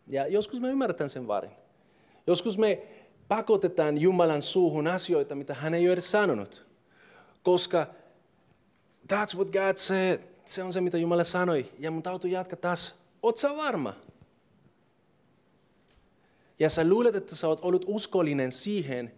[0.08, 1.52] Ja joskus me ymmärretään sen väärin.
[2.28, 2.84] Joskus me
[3.28, 6.66] pakotetaan Jumalan suuhun asioita, mitä hän ei ole edes sanonut.
[7.44, 7.88] Koska
[9.14, 10.22] that's what God said.
[10.46, 11.72] Se on se, mitä Jumala sanoi.
[11.80, 12.96] Ja mun täytyy jatkaa taas.
[13.24, 13.94] Oot sä varma?
[16.60, 19.12] Ja sä luulet, että sä oot ollut uskollinen siihen,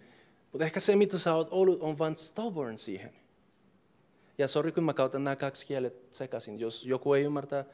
[0.51, 3.13] mutta ehkä se, mitä sä oot ollut, on vain stubborn siihen.
[4.37, 6.59] Ja sori, kun mä kautan nämä kaksi kielet sekaisin.
[6.59, 7.65] Jos joku ei ymmärtää,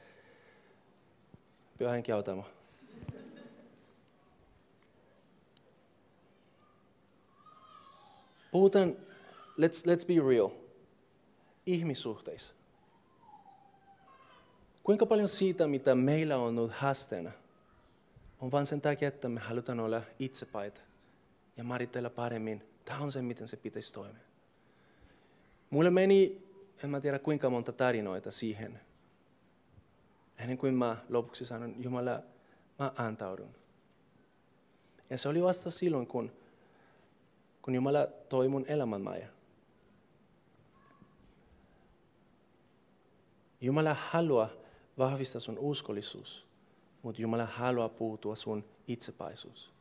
[1.78, 2.50] pyhä henki autamaan.
[8.54, 8.98] Puhutaan,
[9.58, 10.50] let's, let's be real,
[11.66, 12.54] ihmissuhteissa.
[14.84, 17.32] Kuinka paljon siitä, mitä meillä on ollut haasteena,
[18.40, 20.82] on vain sen takia, että me halutaan olla itsepaita
[21.58, 22.64] ja maritella paremmin.
[22.86, 24.24] Tämä on se, miten se pitäisi toimia.
[25.70, 26.44] Mulle meni,
[26.84, 28.80] en mä tiedä kuinka monta tarinoita siihen,
[30.38, 32.20] ennen kuin mä lopuksi sanon, Jumala,
[32.80, 33.56] mä antaudun.
[35.10, 36.43] Ja se oli vasta silloin, kun
[37.64, 39.28] kun Jumala toi mun elämän Maja.
[43.62, 44.50] Jumala haluaa
[44.98, 46.48] vahvistaa sun uskollisuus,
[47.02, 49.72] mutta Jumala haluaa puuttua sun itsepaisuus.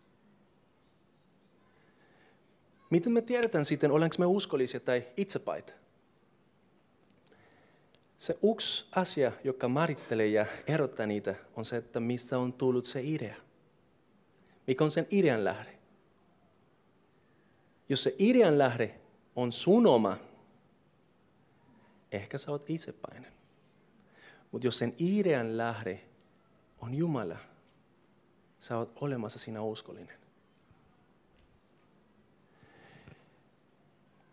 [2.90, 5.72] Miten me tiedetään sitten, olenko me uskollisia tai itsepaita?
[8.18, 13.00] Se yksi asia, joka määrittelee ja erottaa niitä, on se, että mistä on tullut se
[13.04, 13.36] idea.
[14.66, 15.81] Mikä on sen idean lähde?
[17.88, 19.00] Jos se idean lähde
[19.36, 20.16] on sun oma,
[22.12, 23.32] ehkä sä oot itsepäinen.
[24.52, 26.00] Mutta jos sen idean lähde
[26.80, 27.36] on Jumala,
[28.58, 30.16] sä oot olemassa sinä uskollinen.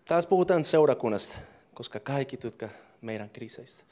[0.05, 1.37] Taas puhutaan seurakunnasta,
[1.73, 2.69] koska kaikki tykkää
[3.01, 3.83] meidän kriiseistä.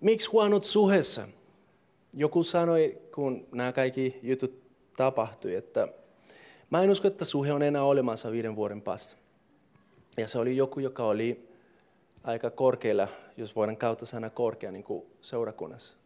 [0.00, 1.28] Miksi huonot suhessa?
[2.14, 4.62] Joku sanoi, kun nämä kaikki jutut
[4.96, 5.88] tapahtui, että
[6.72, 9.16] Mä en usko, että suhe on enää olemassa viiden vuoden päästä.
[10.16, 11.48] Ja se oli joku, joka oli
[12.24, 15.96] aika korkealla, jos voidaan kautta sana korkea, niin kuin seurakunnassa.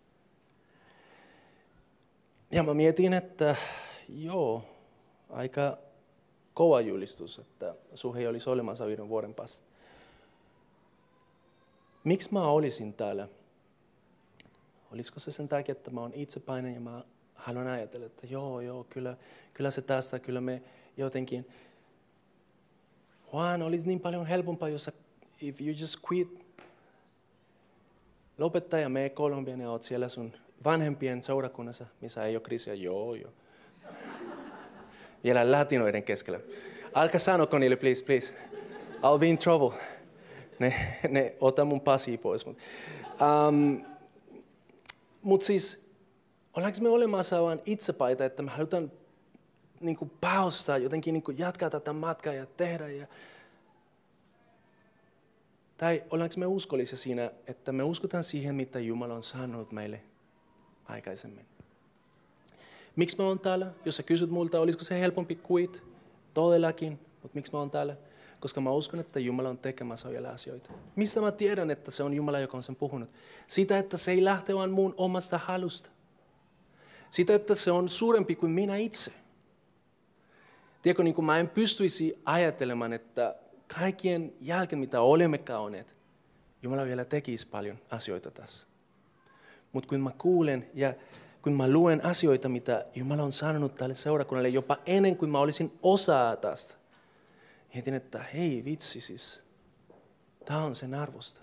[2.50, 3.56] Ja mä mietin, että
[4.08, 4.62] joo,
[5.30, 5.78] aika
[6.54, 9.66] kova julistus, että suhe olisi olemassa viiden vuoden päästä.
[12.04, 13.28] Miksi mä olisin täällä?
[14.92, 17.04] Olisiko se sen takia, että mä oon itsepäinen ja mä
[17.36, 19.16] haluan ajatella, että joo, joo, kyllä,
[19.54, 20.62] kyllä se tästä, kyllä me
[20.96, 21.46] jotenkin,
[23.32, 24.90] vaan olisi niin paljon helpompaa, jos
[25.40, 26.46] if you just quit,
[28.38, 30.32] lopettaa ja mene Kolumbiaan ja oot siellä sun
[30.64, 33.32] vanhempien seurakunnassa, missä ei ole kriisiä, joo, joo.
[35.24, 36.40] Vielä latinoiden keskellä.
[36.94, 38.34] Alka sanoko niille, please, please.
[38.96, 39.78] I'll be in trouble.
[40.58, 40.74] Ne,
[41.08, 42.46] ne ota mun pasi pois.
[42.46, 42.64] Mutta
[43.48, 43.84] um,
[45.22, 45.85] mut siis,
[46.56, 48.92] Ollaanko me olemassa vain itsepaita, että me halutaan
[49.80, 52.88] niin kuin paustaa, jotenkin niin kuin jatkaa tätä matkaa ja tehdä.
[52.88, 53.06] Ja...
[55.76, 60.02] Tai ollaanko me uskollisia siinä, että me uskotaan siihen, mitä Jumala on sanonut meille
[60.84, 61.46] aikaisemmin.
[62.96, 63.72] Miksi mä oon täällä?
[63.84, 65.82] Jos sä kysyt multa, olisiko se helpompi quit?
[66.34, 66.92] Todellakin,
[67.22, 67.96] mutta miksi mä oon täällä?
[68.40, 70.70] Koska mä uskon, että Jumala on tekemässä vielä asioita.
[70.96, 73.10] Mistä mä tiedän, että se on Jumala, joka on sen puhunut?
[73.46, 75.95] Sitä, että se ei lähte vaan mun omasta halusta.
[77.10, 79.12] Sitä, se on suurempi kuin minä itse.
[80.82, 83.34] Tiedätkö, niin kuin mä en pystyisi ajattelemaan, että
[83.78, 85.96] kaikkien jälkeen, mitä olemme kauneet,
[86.62, 88.66] Jumala vielä tekisi paljon asioita tässä.
[89.72, 90.94] Mutta kun mä kuulen ja
[91.42, 95.78] kun mä luen asioita, mitä Jumala on sanonut tälle seurakunnalle, jopa ennen kuin mä olisin
[95.82, 96.74] osa tästä,
[97.74, 99.42] mietin, että hei vitsi siis,
[100.44, 101.40] tämä on sen arvosta.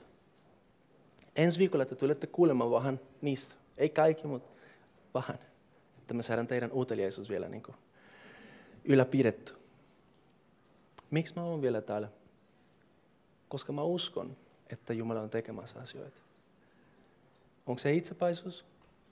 [1.36, 3.56] Ensi viikolla te tulette kuulemaan vähän niistä.
[3.78, 4.49] Ei kaikki, mutta
[5.13, 5.39] vähän
[6.13, 7.76] että me saadaan teidän uteliaisuus vielä niin kuin
[8.86, 9.54] ylläpidetty.
[11.12, 12.10] Miksi mä oon vielä täällä?
[13.49, 14.38] Koska mä uskon,
[14.69, 16.21] että Jumala on tekemässä asioita.
[17.65, 18.65] Onko se itsepaisuus?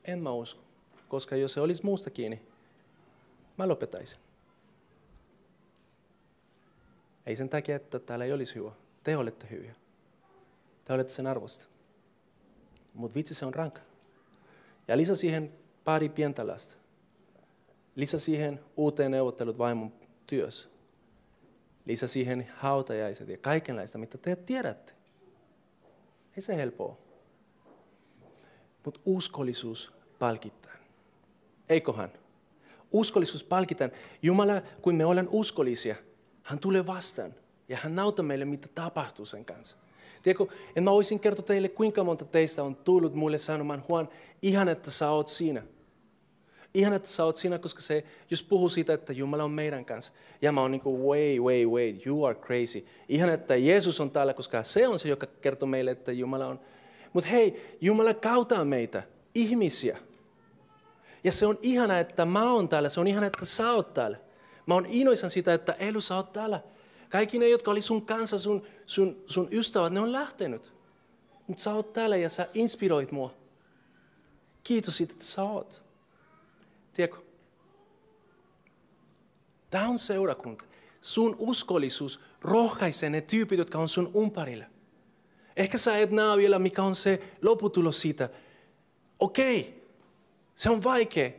[0.05, 0.63] En mä usko.
[1.07, 2.41] Koska jos se olisi muusta kiinni,
[3.57, 4.19] mä lopetaisin.
[7.25, 8.71] Ei sen takia, että täällä ei olisi hyvä.
[9.03, 9.75] Te olette hyviä.
[10.85, 11.67] Te olette sen arvosta.
[12.93, 13.81] Mutta vitsi se on rankka.
[14.87, 16.80] Ja lisä siihen pari pientä lasta.
[17.95, 19.93] Lisä siihen uuteen neuvottelut vaimon
[20.27, 20.69] työssä.
[21.85, 24.93] Lisä siihen hautajaiset ja kaikenlaista, mitä te tiedätte.
[26.35, 26.97] Ei se helppoa.
[28.85, 30.71] Mutta uskollisuus palkittaa.
[31.69, 32.11] Eikohan?
[32.91, 33.91] uskollisuus palkitaan.
[34.21, 35.95] Jumala, kun me ollaan uskollisia,
[36.43, 37.35] hän tulee vastaan
[37.69, 39.77] ja hän näyttää meille, mitä tapahtuu sen kanssa.
[40.23, 44.09] Tiedätkö, en mä voisin kertoa teille, kuinka monta teistä on tullut mulle sanomaan, Juan,
[44.41, 45.63] ihan että sä oot siinä.
[46.73, 50.13] Ihan että sä oot siinä, koska se, jos puhuu siitä, että Jumala on meidän kanssa.
[50.41, 52.85] Ja mä oon niin kuin, way, way, way, you are crazy.
[53.09, 56.59] Ihan että Jeesus on täällä, koska se on se, joka kertoo meille, että Jumala on.
[57.13, 59.03] Mutta hei, Jumala kauttaa meitä,
[59.35, 59.97] ihmisiä.
[61.23, 64.17] Ja se on ihana, että mä oon täällä, se on ihana, että sä oot täällä.
[64.65, 66.61] Mä oon innoisan sitä, että Elu, sä oot täällä.
[67.09, 70.73] Kaikki ne, jotka oli sun kanssa, sun, sun, sun ystävät, ne on lähtenyt.
[71.47, 73.33] Mutta sä oot täällä ja sä inspiroit mua.
[74.63, 75.90] Kiitos siitä, että sä oot.
[76.93, 77.21] Tiedätkö?
[79.69, 80.65] Tämä on seurakunta.
[81.01, 84.65] Sun uskollisuus rohkaisee ne tyypit, jotka on sun umparilla.
[85.57, 88.29] Ehkä sä et näe vielä, mikä on se loputulos siitä.
[89.19, 89.87] Okei,
[90.55, 91.31] se on vaikea.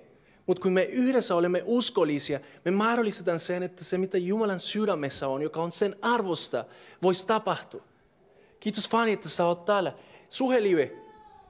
[0.46, 5.42] Mutta kun me yhdessä olemme uskollisia, me mahdollistetaan sen, että se mitä Jumalan sydämessä on,
[5.42, 6.64] joka on sen arvosta,
[7.02, 7.82] voisi tapahtua.
[8.60, 9.92] Kiitos Fani, että sä oot täällä.
[10.28, 10.92] Suhelive,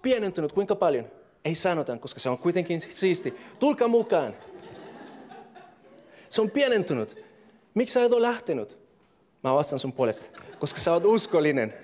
[0.02, 1.21] pienentynyt kuinka paljon?
[1.44, 3.34] Ei sanotaan, koska se on kuitenkin siisti.
[3.58, 4.36] Tulkaa mukaan.
[6.28, 7.24] Se on pienentynyt.
[7.74, 8.78] Miksi sä et ole lähtenyt?
[9.44, 10.40] Mä vastaan sun puolesta.
[10.58, 11.74] Koska sä oot uskollinen.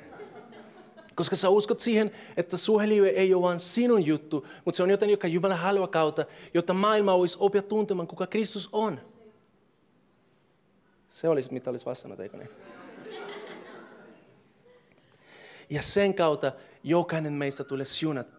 [1.15, 5.11] Koska sä uskot siihen, että suhelive ei ole vain sinun juttu, mutta se on jotain,
[5.11, 9.01] joka Jumala haluaa kautta, jotta maailma voisi oppia tuntemaan, kuka Kristus on.
[11.09, 12.51] Se olisi, mitä olisi vastannut, eikö niin?
[15.71, 18.38] Ja sen kautta jokainen meistä tulee siunattu.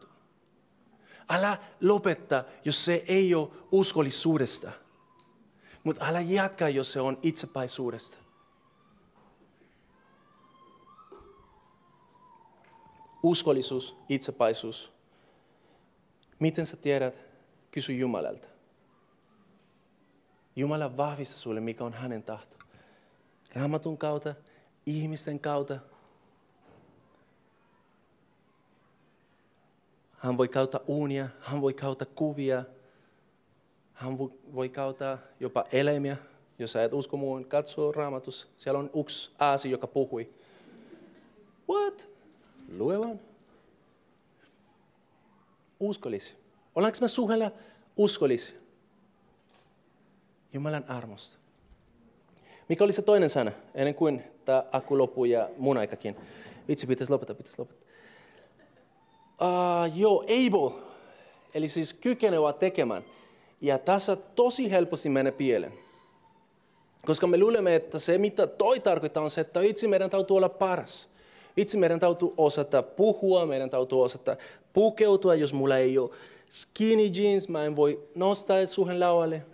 [1.30, 4.72] Älä lopetta, jos se ei ole uskollisuudesta.
[5.84, 8.18] Mutta älä jatka, jos se on itsepäisuudesta.
[13.24, 14.92] uskollisuus, itsepaisuus.
[16.40, 17.20] Miten sä tiedät?
[17.72, 18.48] Kysy Jumalalta.
[20.56, 22.58] Jumala vahvista sulle, mikä on hänen tahto.
[23.56, 24.36] Raamatun kautta,
[24.86, 25.80] ihmisten kautta.
[30.20, 32.64] Hän voi kautta unia, hän voi kautta kuvia,
[33.94, 34.18] hän
[34.56, 36.18] voi kautta jopa eläimiä.
[36.60, 38.48] Jos sä et usko muun, katso raamatus.
[38.58, 40.30] Siellä on yksi aasi, joka puhui.
[41.70, 42.10] What?
[42.78, 43.20] Lue vaan.
[45.80, 46.36] Uskollisia.
[46.76, 47.52] Ollaanko me suhella
[47.98, 48.56] uskollisia?
[50.54, 51.38] Jumalan armosta.
[52.70, 56.16] Mikä oli se toinen sana, ennen kuin tämä akku loppuu ja mun aikakin?
[56.68, 57.89] Vitsi, pitäisi lopettaa, pitäisi lopettaa.
[59.42, 60.82] Uh, joo, able,
[61.54, 63.04] eli siis kykenevä tekemään.
[63.62, 65.74] Ja tässä tosi helposti menee pieleen.
[67.06, 70.50] Koska me luulemme, että se mitä toi tarkoittaa on se, että itse meidän täytyy olla
[70.50, 71.10] paras.
[71.58, 74.38] Itse meidän täytyy osata puhua, meidän täytyy osata
[74.74, 76.10] pukeutua, jos mulla ei ole
[76.50, 79.46] skinny jeans, mä en voi nostaa suhen laualle.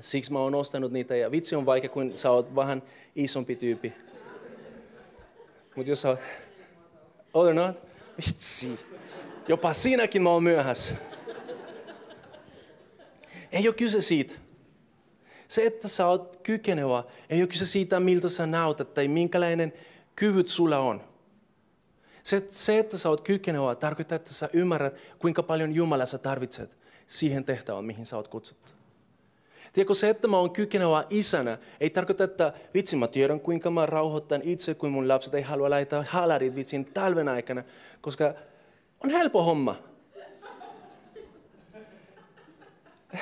[0.00, 2.82] Siksi mä oon nostanut niitä ja vitsi on vaikea, kun sä oot vähän
[3.14, 3.92] isompi tyyppi.
[5.76, 6.18] Mutta jos sä oot...
[7.34, 7.76] Oh, not?
[8.16, 8.78] Vitsi.
[9.48, 10.94] Jopa siinäkin mä oon myöhässä.
[13.52, 14.34] Ei ole kyse siitä.
[15.48, 19.72] Se, että sä oot kykenevä, ei ole kyse siitä, miltä sä näytät tai minkälainen
[20.16, 21.04] kyvyt sulla on.
[22.22, 26.76] Se, se, että sä oot kykenevä, tarkoittaa, että sä ymmärrät, kuinka paljon Jumala sä tarvitset
[27.06, 28.75] siihen tehtävään, mihin sä oot kutsuttu.
[29.72, 33.86] Tiedätkö, se, että mä oon kykenevä isänä, ei tarkoita, että vitsi mä tiedän, kuinka mä
[33.86, 37.64] rauhoitan itse, kun mun lapset ei halua laittaa halarit vitsin talven aikana,
[38.00, 38.34] koska
[39.04, 39.76] on helppo homma.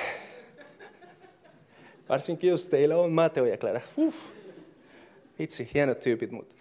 [2.09, 3.81] Varsinkin jos teillä on Mateo ja Clara.
[3.97, 4.17] Uff.
[5.39, 6.55] Vitsi, hienot tyypit, mutta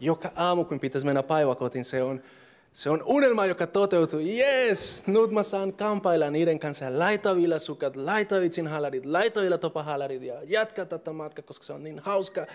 [0.00, 2.22] joka aamu, kun pitäisi mennä päiväkotiin, se on,
[2.72, 4.20] se on unelma, joka toteutuu.
[4.20, 6.98] Yes, nyt mä saan kampailla niiden kanssa.
[6.98, 11.84] Laita sukat, laita vitsin halarit, laita vielä topahalarit ja jatka tätä matkaa, koska se on
[11.84, 12.46] niin hauska.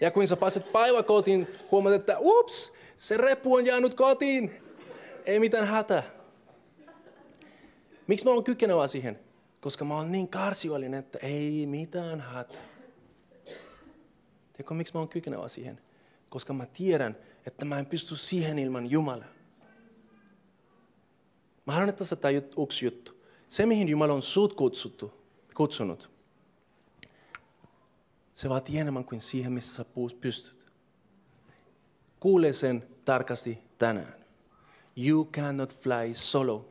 [0.00, 4.50] Ja kun sä pääset päiväkotiin, huomaat, että ups, se reppu on jäänyt kotiin.
[5.26, 6.02] Ei mitään hätä.
[8.06, 9.18] Miksi mä oon kykenevä siihen?
[9.60, 12.58] Koska mä oon niin karsiallinen, että ei mitään hätä.
[14.52, 15.78] Tiedätkö, miksi mä oon kykenevä siihen?
[16.32, 17.16] koska mä tiedän,
[17.46, 19.31] että mä en pysty siihen ilman Jumalaa.
[21.66, 22.32] Mä haluan, että tämä
[22.62, 23.12] yksi juttu.
[23.48, 25.12] Se, mihin Jumala on sut kutsuttu,
[25.54, 26.10] kutsunut,
[28.34, 29.84] se vaatii enemmän kuin siihen, missä sä
[30.20, 30.56] pystyt.
[32.20, 34.24] Kuule sen tarkasti tänään.
[34.96, 36.68] You cannot fly solo.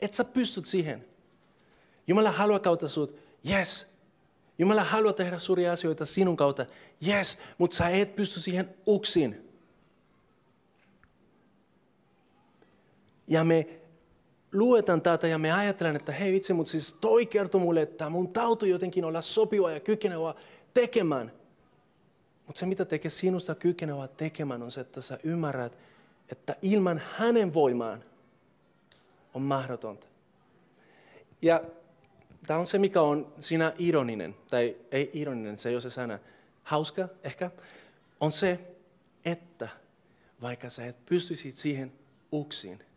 [0.00, 1.04] Et sä pystyt siihen.
[2.06, 3.16] Jumala haluaa kautta sut,
[3.50, 3.86] yes,
[4.58, 6.66] Jumala haluaa tehdä suuria asioita sinun kautta.
[7.06, 9.51] Yes, mutta sä et pysty siihen yksin.
[13.32, 13.66] Ja me
[14.52, 18.32] luetaan tätä ja me ajatellaan, että hei vitsi, mutta siis toi kertoo mulle, että mun
[18.32, 20.34] tautu jotenkin olla sopiva ja kykenevä
[20.74, 21.32] tekemään.
[22.46, 25.78] Mutta se, mitä tekee sinusta kykenevä tekemään, on se, että sä ymmärrät,
[26.28, 28.04] että ilman hänen voimaan
[29.34, 30.06] on mahdotonta.
[31.42, 31.64] Ja
[32.46, 36.18] tämä on se, mikä on siinä ironinen, tai ei ironinen, se ei ole se sana,
[36.62, 37.50] hauska ehkä,
[38.20, 38.60] on se,
[39.24, 39.68] että
[40.42, 41.92] vaikka sä et pystyisit siihen
[42.32, 42.91] uksiin,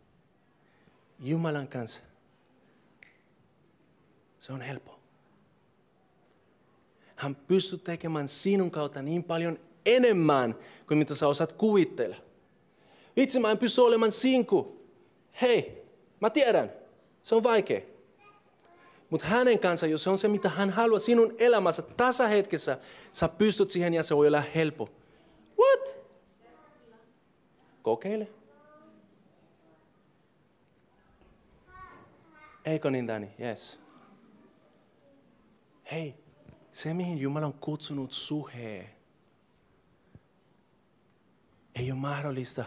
[1.18, 2.00] Jumalan kanssa,
[4.40, 5.00] se on helppo.
[7.16, 10.54] Hän pystyy tekemään sinun kautta niin paljon enemmän
[10.88, 12.16] kuin mitä sä osaat kuvitella.
[13.16, 14.86] Itse mä en pysty olemaan sinku.
[15.42, 15.84] Hei,
[16.20, 16.72] mä tiedän,
[17.22, 17.80] se on vaikea.
[19.10, 22.78] Mutta hänen kanssa, jos se on se, mitä hän haluaa sinun elämässä tasahetkessä,
[23.12, 24.88] sä pystyt siihen ja se voi olla helppo.
[25.58, 25.96] What?
[27.82, 28.28] Kokeile.
[32.66, 33.30] Eikö niin, Dani?
[33.40, 33.80] Yes.
[35.92, 36.14] Hei,
[36.72, 38.90] se mihin Jumala on kutsunut suheen,
[41.74, 42.64] ei ole mahdollista.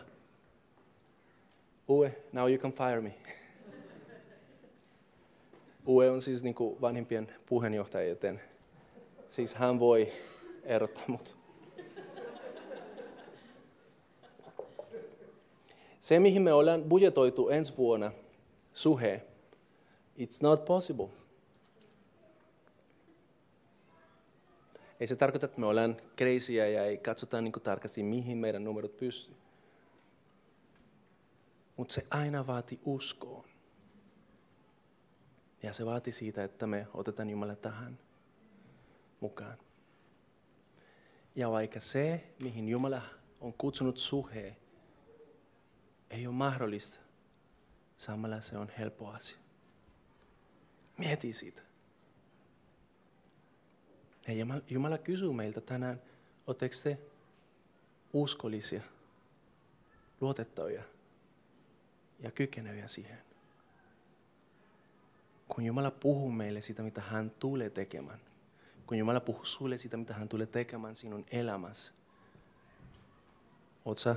[1.90, 3.14] Uwe, now you can fire me.
[5.88, 8.42] Uwe on siis niin kuin vanhimpien puheenjohtaja, joten
[9.30, 10.12] siis hän voi
[10.64, 11.38] erottaa mut.
[16.00, 18.12] Se, mihin me ollaan budjetoitu ensi vuonna,
[18.74, 19.29] suhe,
[20.20, 21.10] it's not possible.
[25.00, 28.98] Ei se tarkoita, että me ollaan kreisiä ja ei katsota niin tarkasti, mihin meidän numerot
[28.98, 29.36] pystyy.
[31.78, 33.46] Mutta se aina vaati uskoon.
[35.64, 38.00] Ja se vaati siitä, että me otetaan Jumala tähän
[39.22, 39.58] mukaan.
[41.36, 43.02] Ja vaikka se, mihin Jumala
[43.42, 44.58] on kutsunut suheen,
[46.10, 47.00] ei ole mahdollista,
[47.98, 49.49] samalla se on helppo asia.
[51.00, 51.62] Mieti siitä.
[54.28, 56.02] Ja Jumala kysyy meiltä tänään,
[56.48, 56.98] oletteko te
[58.14, 58.82] uskollisia,
[60.22, 60.84] luotettavia
[62.20, 63.18] ja kykeneviä siihen?
[65.48, 68.20] Kun Jumala puhuu meille sitä, mitä hän tulee tekemään,
[68.88, 71.92] kun Jumala puhuu sulle sitä, mitä hän tulee tekemään sinun elämässä,
[73.96, 74.16] sä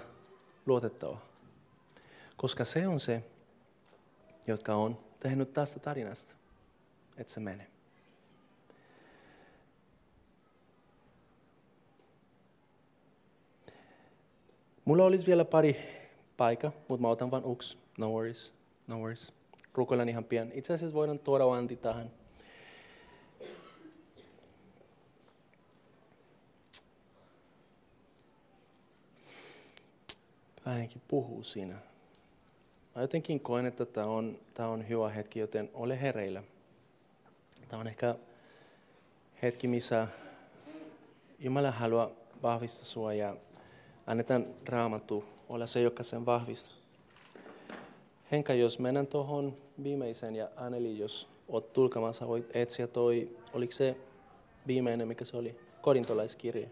[0.66, 1.18] luotettava?
[2.36, 3.24] Koska se on se,
[4.46, 6.41] jotka on tehnyt tästä tarinasta,
[7.16, 7.66] että se menee.
[14.84, 15.76] Mulla olisi vielä pari
[16.36, 17.78] paikka, mutta mä otan vain uks.
[17.98, 18.52] No worries,
[18.86, 19.32] no worries.
[19.74, 20.52] Rukoilen ihan pian.
[20.52, 22.10] Itse asiassa voidaan tuoda Antti tähän.
[30.66, 31.74] Vähänkin puhuu siinä.
[32.94, 36.42] Mä jotenkin koen, että tämä on, tämä on hyvä hetki, joten ole hereillä.
[37.68, 38.14] Tämä on ehkä
[39.42, 40.08] hetki, missä
[41.38, 42.10] Jumala haluaa
[42.42, 43.36] vahvistaa sinua ja
[44.06, 46.76] annetaan raamattu olla se, joka sen vahvistaa.
[48.32, 53.96] Henka, jos mennään tuohon viimeiseen ja Anneli, jos oot tulkamassa, voit etsiä toi, oliko se
[54.66, 56.70] viimeinen, mikä se oli, korintolaiskirje.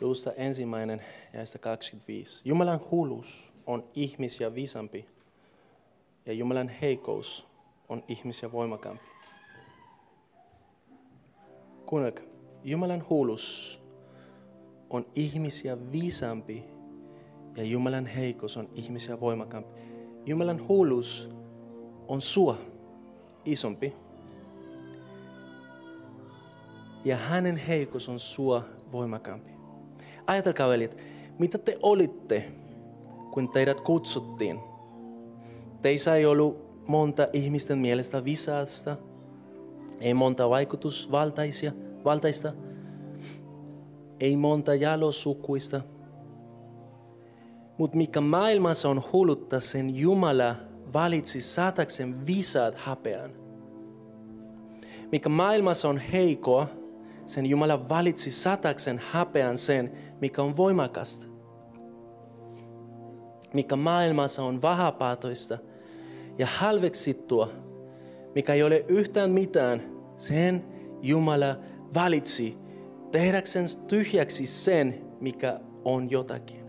[0.00, 2.42] Luusta ensimmäinen ja 25.
[2.44, 5.06] Jumalan hulus on ihmisiä viisampi
[6.26, 7.46] ja Jumalan heikous
[7.88, 9.04] on ihmisiä voimakampi.
[11.86, 12.24] Kuunnelkaa,
[12.64, 13.80] Jumalan hulus
[14.90, 16.64] on ihmisiä viisampi
[17.56, 19.70] ja Jumalan heikous on ihmisiä voimakampi.
[20.26, 21.30] Jumalan hulus
[22.08, 22.58] on sua
[23.44, 23.92] isompi
[27.04, 29.50] ja hänen heikous on sua voimakampi.
[30.26, 30.96] Ajatelkaa veljet,
[31.38, 32.52] mitä te olitte,
[33.30, 34.60] kun teidät kutsuttiin.
[35.82, 38.96] Teissä ei ollut monta ihmisten mielestä visaasta,
[40.00, 41.72] ei monta vaikutusvaltaisia,
[42.04, 42.52] valtaista,
[44.20, 45.80] ei monta jalosukuista.
[47.78, 50.56] Mutta mikä maailmassa on hullutta, sen Jumala
[50.92, 53.30] valitsi saatakseen visaat hapean.
[55.12, 56.66] Mikä maailmassa on heikoa,
[57.26, 61.37] sen Jumala valitsi saatakseen hapean sen, mikä on voimakasta.
[63.54, 65.58] Mikä maailmassa on vahapatoista
[66.38, 67.48] ja halveksittua,
[68.34, 69.82] mikä ei ole yhtään mitään,
[70.16, 70.64] sen
[71.02, 71.56] Jumala
[71.94, 72.58] valitsi
[73.12, 76.60] tehdäkseen tyhjäksi sen, mikä on jotakin.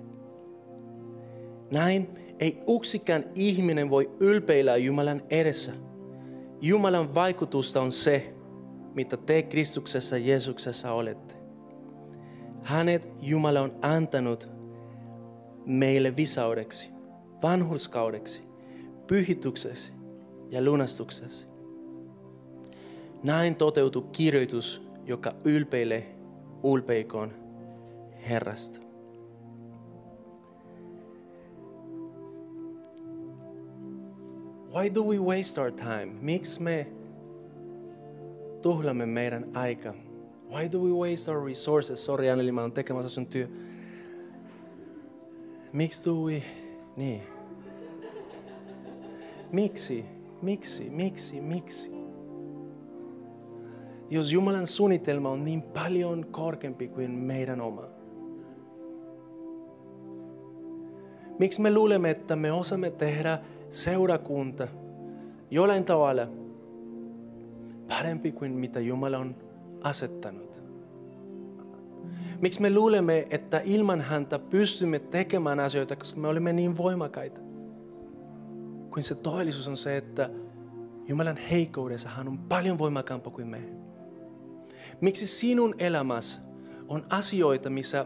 [1.71, 2.09] Näin
[2.39, 5.71] ei yksikään ihminen voi ylpeillä Jumalan edessä.
[6.61, 8.33] Jumalan vaikutusta on se,
[8.93, 11.35] mitä te Kristuksessa Jeesuksessa olette.
[12.63, 14.49] Hänet Jumala on antanut
[15.69, 16.89] meille visaudeksi,
[17.43, 18.43] vanhurskaudeksi,
[19.07, 19.93] pyhitykseksi
[20.49, 21.47] ja lunastukseksi.
[23.23, 26.15] Näin toteutuu kirjoitus, joka ylpeilee
[26.63, 27.33] ulpeikoon
[28.29, 28.79] Herrasta.
[34.75, 36.07] Why do we waste our time?
[36.21, 36.87] Miksi me
[38.61, 39.93] tuhlamme meidän aika?
[40.53, 42.05] Why do we waste our resources?
[42.05, 43.47] Sorry Anneli, mä oon tekemässä sun työ.
[45.73, 46.41] Miksi we...
[46.95, 47.21] Niin.
[49.51, 50.05] Miksi?
[50.41, 50.89] Miksi?
[50.89, 51.41] Miksi?
[51.41, 51.91] Miksi?
[54.09, 57.83] Jos Jumalan suunnitelma on niin paljon korkeampi kuin meidän oma.
[61.39, 63.39] Miksi me luulemme, että me osaamme tehdä
[63.69, 64.67] seurakunta
[65.51, 66.27] jollain tavalla
[67.87, 69.35] parempi kuin mitä Jumala on
[69.83, 70.68] asettanut?
[72.41, 77.41] Miksi me luulemme, että ilman häntä pystymme tekemään asioita, koska me olemme niin voimakkaita?
[78.91, 80.29] Kuin se todellisuus on se, että
[81.07, 83.61] Jumalan heikkoudessa hän on paljon voimakkaampaa kuin me.
[85.01, 86.39] Miksi sinun elämässä
[86.87, 88.05] on asioita, missä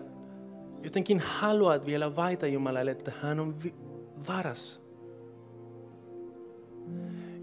[0.83, 3.55] jotenkin haluat vielä vaita Jumalalle, että hän on
[4.27, 4.81] varas?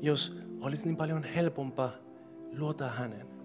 [0.02, 1.92] Jos olisi niin paljon helpompaa
[2.58, 3.39] luota hänen.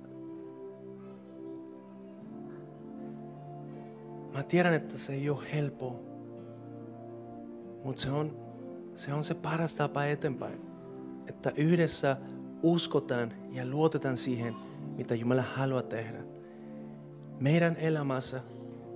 [4.35, 5.99] Mä tiedän, että se ei ole helppoa,
[7.83, 8.37] mutta se on,
[8.95, 10.61] se on se paras tapa eteenpäin.
[11.27, 12.17] Että yhdessä
[12.63, 14.55] uskotaan ja luotetaan siihen,
[14.97, 16.23] mitä Jumala haluaa tehdä.
[17.39, 18.41] Meidän elämässä,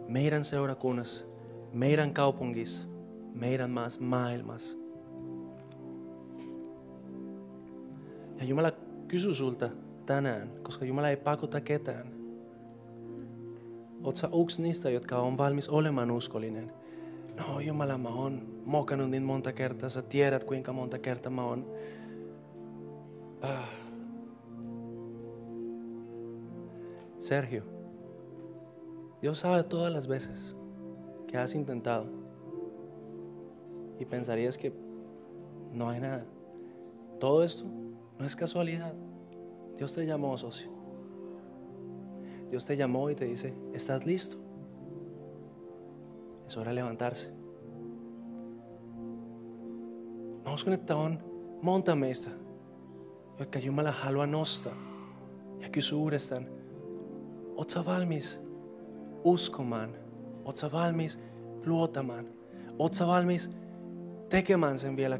[0.08, 1.26] meidän seurakunnassa,
[1.74, 2.88] meidän kaupungissa,
[3.34, 4.78] meidän maailmassa.
[8.38, 8.72] Ja Jumala
[9.08, 9.70] kysyy sulta
[10.06, 12.19] tänään, koska Jumala ei pakota ketään.
[14.04, 16.74] Oot sä yksi niistä, jotka on valmis olemaan uskollinen?
[17.38, 21.66] No Jumala, mä oon mokannut niin monta kertaa, sä tiedät kuinka monta kertaa mä oon...
[23.42, 23.70] Ah.
[27.20, 27.64] Sergio,
[29.22, 30.56] Dios sabe todas las veces
[31.28, 32.06] que has intentado
[34.00, 34.74] y pensarías que
[35.74, 36.26] no hay nada.
[37.20, 37.66] Todo esto
[38.18, 38.94] no es casualidad.
[39.78, 40.79] Dios te llamó, socio.
[42.50, 44.38] Dios te llamó y te dice, ¿estás listo?
[46.48, 47.40] Es hora de levantarse.
[50.74, 51.20] Että on
[51.62, 52.32] monta meistä,
[53.40, 54.76] jotka Jumala haluaa nostaa
[55.60, 56.48] ja kysyä uudestaan,
[57.56, 58.42] oot sä valmis
[59.24, 59.96] uskomaan?
[60.46, 61.20] Oot sä valmis
[61.66, 62.26] luotamaan?
[62.80, 63.50] Oot sä valmis
[64.30, 65.20] tekemään sen vielä?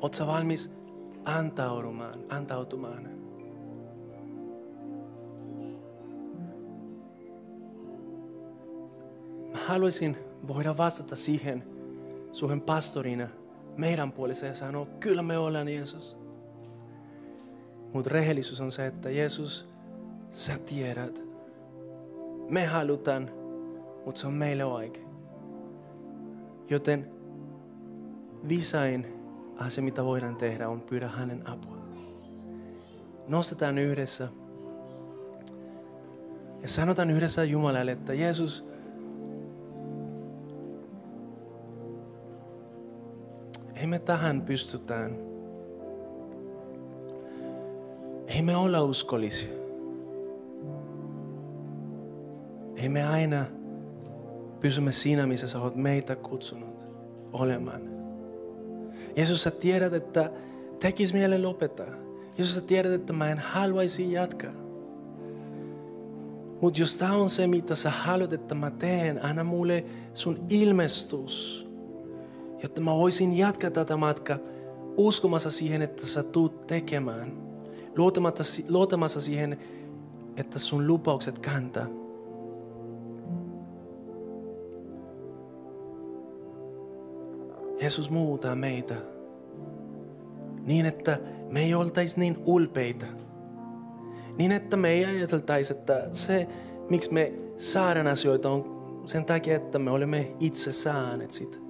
[0.00, 0.70] Oot sä valmis
[1.24, 3.13] antautumaan, antautumaan?
[9.66, 10.16] Haluaisin
[10.48, 11.64] voida vastata siihen
[12.32, 13.28] suhen pastorina
[13.76, 16.16] meidän puolesta ja sanoa, kyllä me ollaan Jeesus.
[17.92, 19.68] Mutta rehellisyys on se, että Jeesus,
[20.30, 21.22] sä tiedät.
[22.50, 23.30] Me halutaan,
[24.04, 25.06] mutta se on meille oikein.
[26.70, 27.10] Joten
[28.48, 29.06] visain
[29.56, 31.84] asia, mitä voidaan tehdä, on pyydä hänen apua.
[33.28, 34.28] Nostetaan yhdessä
[36.62, 38.64] ja sanotaan yhdessä Jumalalle, että Jeesus,
[43.84, 45.16] ei me tähän pystytään.
[48.26, 49.52] Ei me olla uskollisia.
[52.76, 53.44] Ei me aina
[54.60, 56.86] pysymme siinä, missä sä oot meitä kutsunut
[57.32, 57.82] olemaan.
[59.16, 60.30] Jeesus, sä tiedät, että
[60.80, 61.94] tekis mielen lopettaa.
[62.38, 64.52] Jeesus, sä tiedät, että mä en haluaisi jatkaa.
[66.60, 71.64] Mutta jos tämä on se, mitä sä haluat, että mä teen, anna mulle sun ilmestus,
[72.64, 74.38] jotta mä voisin jatkaa tätä matkaa
[74.96, 77.32] uskomassa siihen, että sä tuut tekemään.
[78.68, 79.58] Luotamassa siihen,
[80.36, 81.86] että sun lupaukset kantaa.
[87.80, 88.94] Jeesus muuta meitä
[90.62, 93.06] niin, että me ei oltaisi niin ulpeita.
[94.38, 96.48] Niin, että me ei ajateltaisi, että se,
[96.90, 101.63] miksi me saadaan asioita, on sen takia, että me olemme itse saaneet sitä.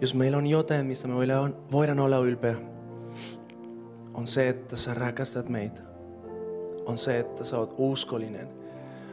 [0.00, 1.14] Jos meillä on jotain, mistä me
[1.72, 2.56] voidaan olla ylpeä,
[4.14, 5.82] on se, että sä rakastat meitä.
[6.86, 8.48] On se, että sä oot uskollinen.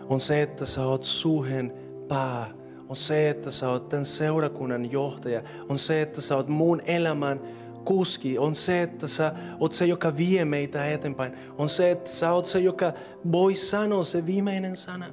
[0.09, 1.73] On se, että sä oot suhen
[2.07, 2.61] pää
[2.91, 5.43] on se, että sä oot tämän seurakunnan johtaja.
[5.69, 7.41] On se, että sä oot muun elämän
[7.85, 8.37] kuski.
[8.37, 11.33] On se, että sä oot se, joka vie meitä eteenpäin.
[11.57, 12.93] On se, että sä oot se, joka
[13.31, 15.05] voi sanoa se viimeinen sana.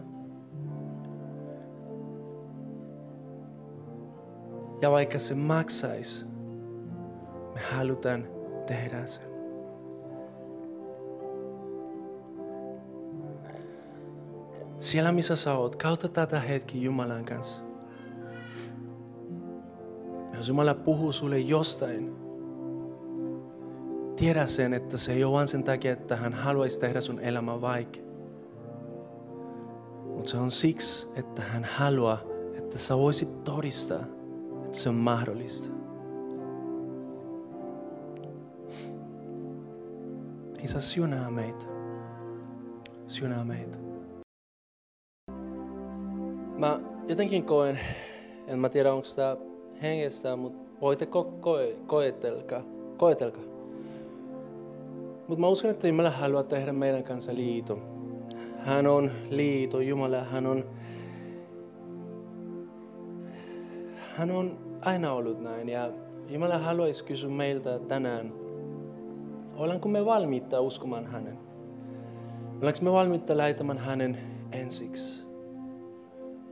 [4.82, 6.26] Ja vaikka se maksaisi,
[7.54, 8.28] me halutaan
[8.66, 9.28] tehdä sen.
[14.76, 17.62] Siellä missä sä oot, kautta tätä hetki Jumalan kanssa.
[20.36, 22.16] Jos Jumala puhuu sulle jostain,
[24.16, 27.60] tiedä sen, että se ei ole vain sen takia, että hän haluaisi tehdä sun elämä
[27.60, 28.02] vaikea.
[30.06, 32.18] Mutta se on siksi, että hän haluaa,
[32.54, 34.04] että sä voisit todistaa,
[34.72, 35.70] se on mahdollista.
[40.62, 41.64] Isä, siunaa meitä.
[43.06, 43.78] Siunaa meitä.
[46.58, 47.78] Mä jotenkin koen,
[48.46, 49.36] en mä tiedä onko tämä
[49.82, 52.62] hengestä, mutta voitte ko- ko- koetelkaa.
[52.96, 53.44] koetelkaa.
[55.28, 57.82] Mutta mä uskon, että Jumala haluaa tehdä meidän kanssa liiton.
[58.58, 60.64] Hän on liito, Jumala, hän on,
[64.18, 65.68] hän on aina ollut näin.
[65.68, 65.92] Ja
[66.28, 68.32] Jumala haluaisi kysyä meiltä tänään,
[69.56, 71.38] ollaanko me valmiita uskomaan hänen?
[72.56, 74.18] Ollaanko me valmiita lähetämään hänen
[74.52, 75.24] ensiksi?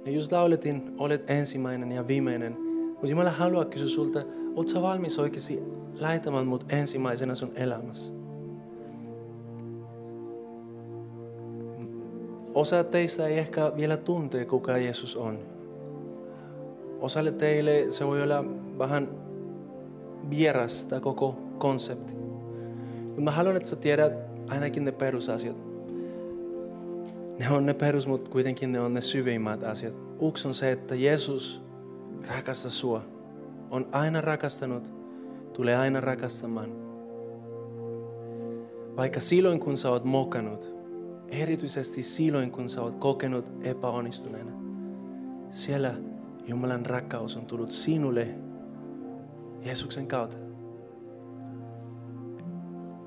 [0.05, 2.57] Ja just lauletin, olet ensimmäinen ja viimeinen.
[2.91, 4.23] Mutta Jumala haluaa kysyä sulta,
[4.57, 5.63] oot sä valmis oikeasti
[5.95, 8.13] lähetämään mut ensimmäisenä sun elämässä?
[12.55, 15.56] Osa teistä ei ehkä vielä tunte, kuka Jeesus on.
[17.01, 18.45] Osalle teille se voi olla
[18.79, 19.09] vähän
[20.31, 22.15] vieras tämä koko konsepti.
[23.05, 24.13] Mutta mä haluan, että sä tiedät
[24.49, 25.57] ainakin ne perusasiat.
[27.39, 29.99] Ne on ne perus, mutta kuitenkin ne on ne syvimmät asiat.
[30.21, 31.63] Uks on se, että Jeesus
[32.37, 33.03] rakastaa sua.
[33.71, 34.93] On aina rakastanut,
[35.53, 36.71] tulee aina rakastamaan.
[38.97, 40.75] Vaikka silloin kun sä oot mokannut,
[41.29, 44.53] erityisesti silloin kun sä oot kokenut epäonnistuneena,
[45.51, 45.95] siellä
[46.47, 48.35] Jumalan rakkaus on tullut sinulle
[49.63, 50.37] Jeesuksen kautta.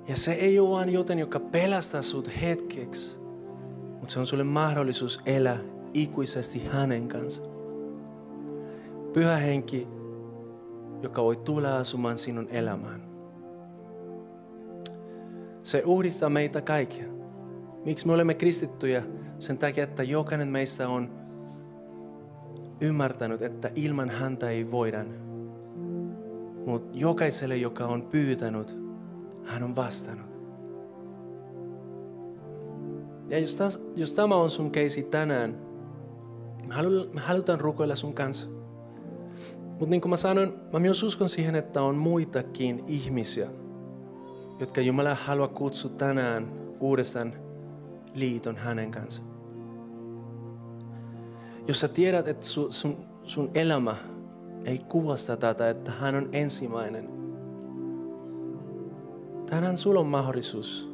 [0.07, 3.19] Ja se ei ole vain joten, joka pelastaa sut hetkeksi,
[3.91, 5.59] mutta se on sulle mahdollisuus elää
[5.93, 7.43] ikuisesti hänen kanssa.
[9.13, 9.87] Pyhä henki,
[11.01, 13.09] joka voi tulla asumaan sinun elämään.
[15.63, 17.05] Se uudistaa meitä kaikkia.
[17.85, 19.03] Miksi me olemme kristittyjä?
[19.39, 21.18] Sen takia, että jokainen meistä on
[22.81, 25.05] ymmärtänyt, että ilman häntä ei voida.
[26.65, 28.77] Mutta jokaiselle, joka on pyytänyt,
[29.45, 30.29] hän on vastannut.
[33.29, 35.57] Ja jos, täs, jos tämä on sun keisi tänään,
[36.67, 38.47] me, halu, me halutaan rukoilla sun kanssa.
[39.69, 43.49] Mutta niin kuin mä sanoin, mä myös uskon siihen, että on muitakin ihmisiä,
[44.59, 47.33] jotka Jumala haluaa kutsua tänään uudestaan
[48.15, 49.28] liiton hänen kanssa.
[51.69, 53.95] Jos sä tiedät, että sun, sun, sun elämä
[54.65, 57.09] ei kuvasta tätä, että hän on ensimmäinen,
[59.49, 60.89] tänään sulla on mahdollisuus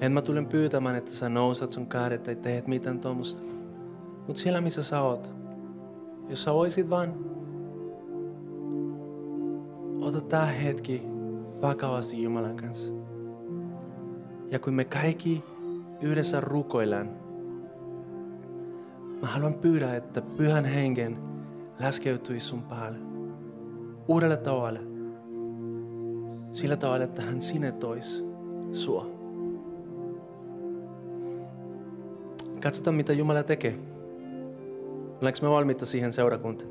[0.00, 3.42] En mä tulen pyytämään, että sä nousat sun kaadet tai teet mitään tuommoista.
[4.26, 5.30] Mutta siellä missä sä oot,
[6.28, 7.14] jos sä voisit vaan
[10.00, 11.02] ota tää hetki
[11.62, 12.92] vakavasti Jumalan kanssa.
[14.50, 15.44] Ja kun me kaikki
[16.02, 17.10] yhdessä rukoillaan,
[19.22, 21.18] mä haluan pyydä, että pyhän hengen
[21.80, 22.98] laskeutuisi sun päälle.
[24.08, 24.80] Uudella tavalla.
[26.52, 28.24] Sillä tavalla, että hän sinetoisi
[28.72, 29.10] sua.
[32.62, 33.78] Katsotaan, mitä Jumala tekee.
[35.22, 36.70] Olenko me valmiita siihen seurakuntaan?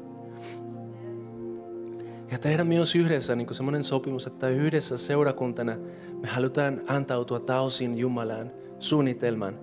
[2.32, 5.76] Ja tehdä myös yhdessä niin semmoinen sopimus, että yhdessä seurakuntana
[6.22, 8.52] me halutaan antautua täysin Jumalaan
[8.82, 9.60] suunnitelman.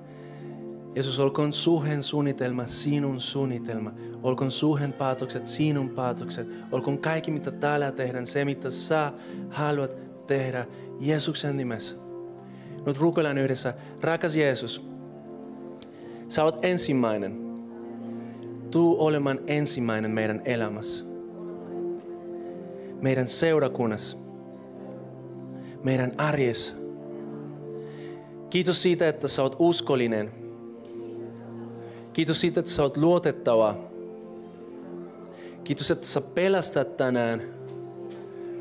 [0.95, 3.93] Jeesus, olkoon suhen suunnitelma sinun suunnitelma.
[4.23, 6.49] Olkoon suhen päätökset sinun päätökset.
[6.73, 9.13] Olkoon kaikki, mitä täällä tehdään, se mitä sä
[9.51, 9.97] haluat
[10.27, 10.67] tehdä
[11.01, 11.97] Jeesuksen nimessä.
[12.87, 13.75] Nyt rukoillaan yhdessä.
[14.01, 14.89] Rakas Jeesus,
[16.29, 17.49] Sä oot ensimmäinen.
[18.71, 21.05] Tuu olemaan ensimmäinen meidän elämässä.
[23.01, 24.19] Meidän seurakunnassa.
[25.85, 26.75] Meidän arjessa.
[28.51, 30.33] Kiitos siitä, että sä oot uskollinen.
[32.13, 33.75] Kiitos siitä, että sä oot luotettava.
[35.65, 37.43] Kiitos, että sä pelastat tänään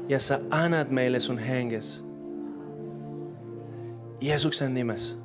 [0.09, 2.05] ja sä annat meille sun henges.
[4.21, 5.15] Jeesuksen nimessä.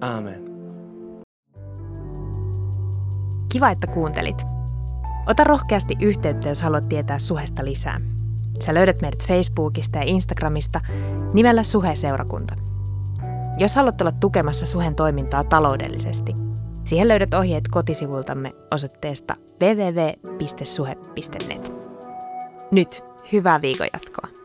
[0.00, 0.44] Amen.
[3.52, 4.42] Kiva, että kuuntelit.
[5.26, 8.00] Ota rohkeasti yhteyttä, jos haluat tietää Suhesta lisää.
[8.64, 10.80] Sä löydät meidät Facebookista ja Instagramista
[11.32, 12.65] nimellä Suhe-seurakunta.
[13.58, 16.34] Jos haluat olla tukemassa Suhen toimintaa taloudellisesti,
[16.86, 21.02] Siihen löydät ohjeet kotisivultamme osoitteesta www.suhe.net.
[22.70, 24.35] Nyt hyvää viikon jatkoa.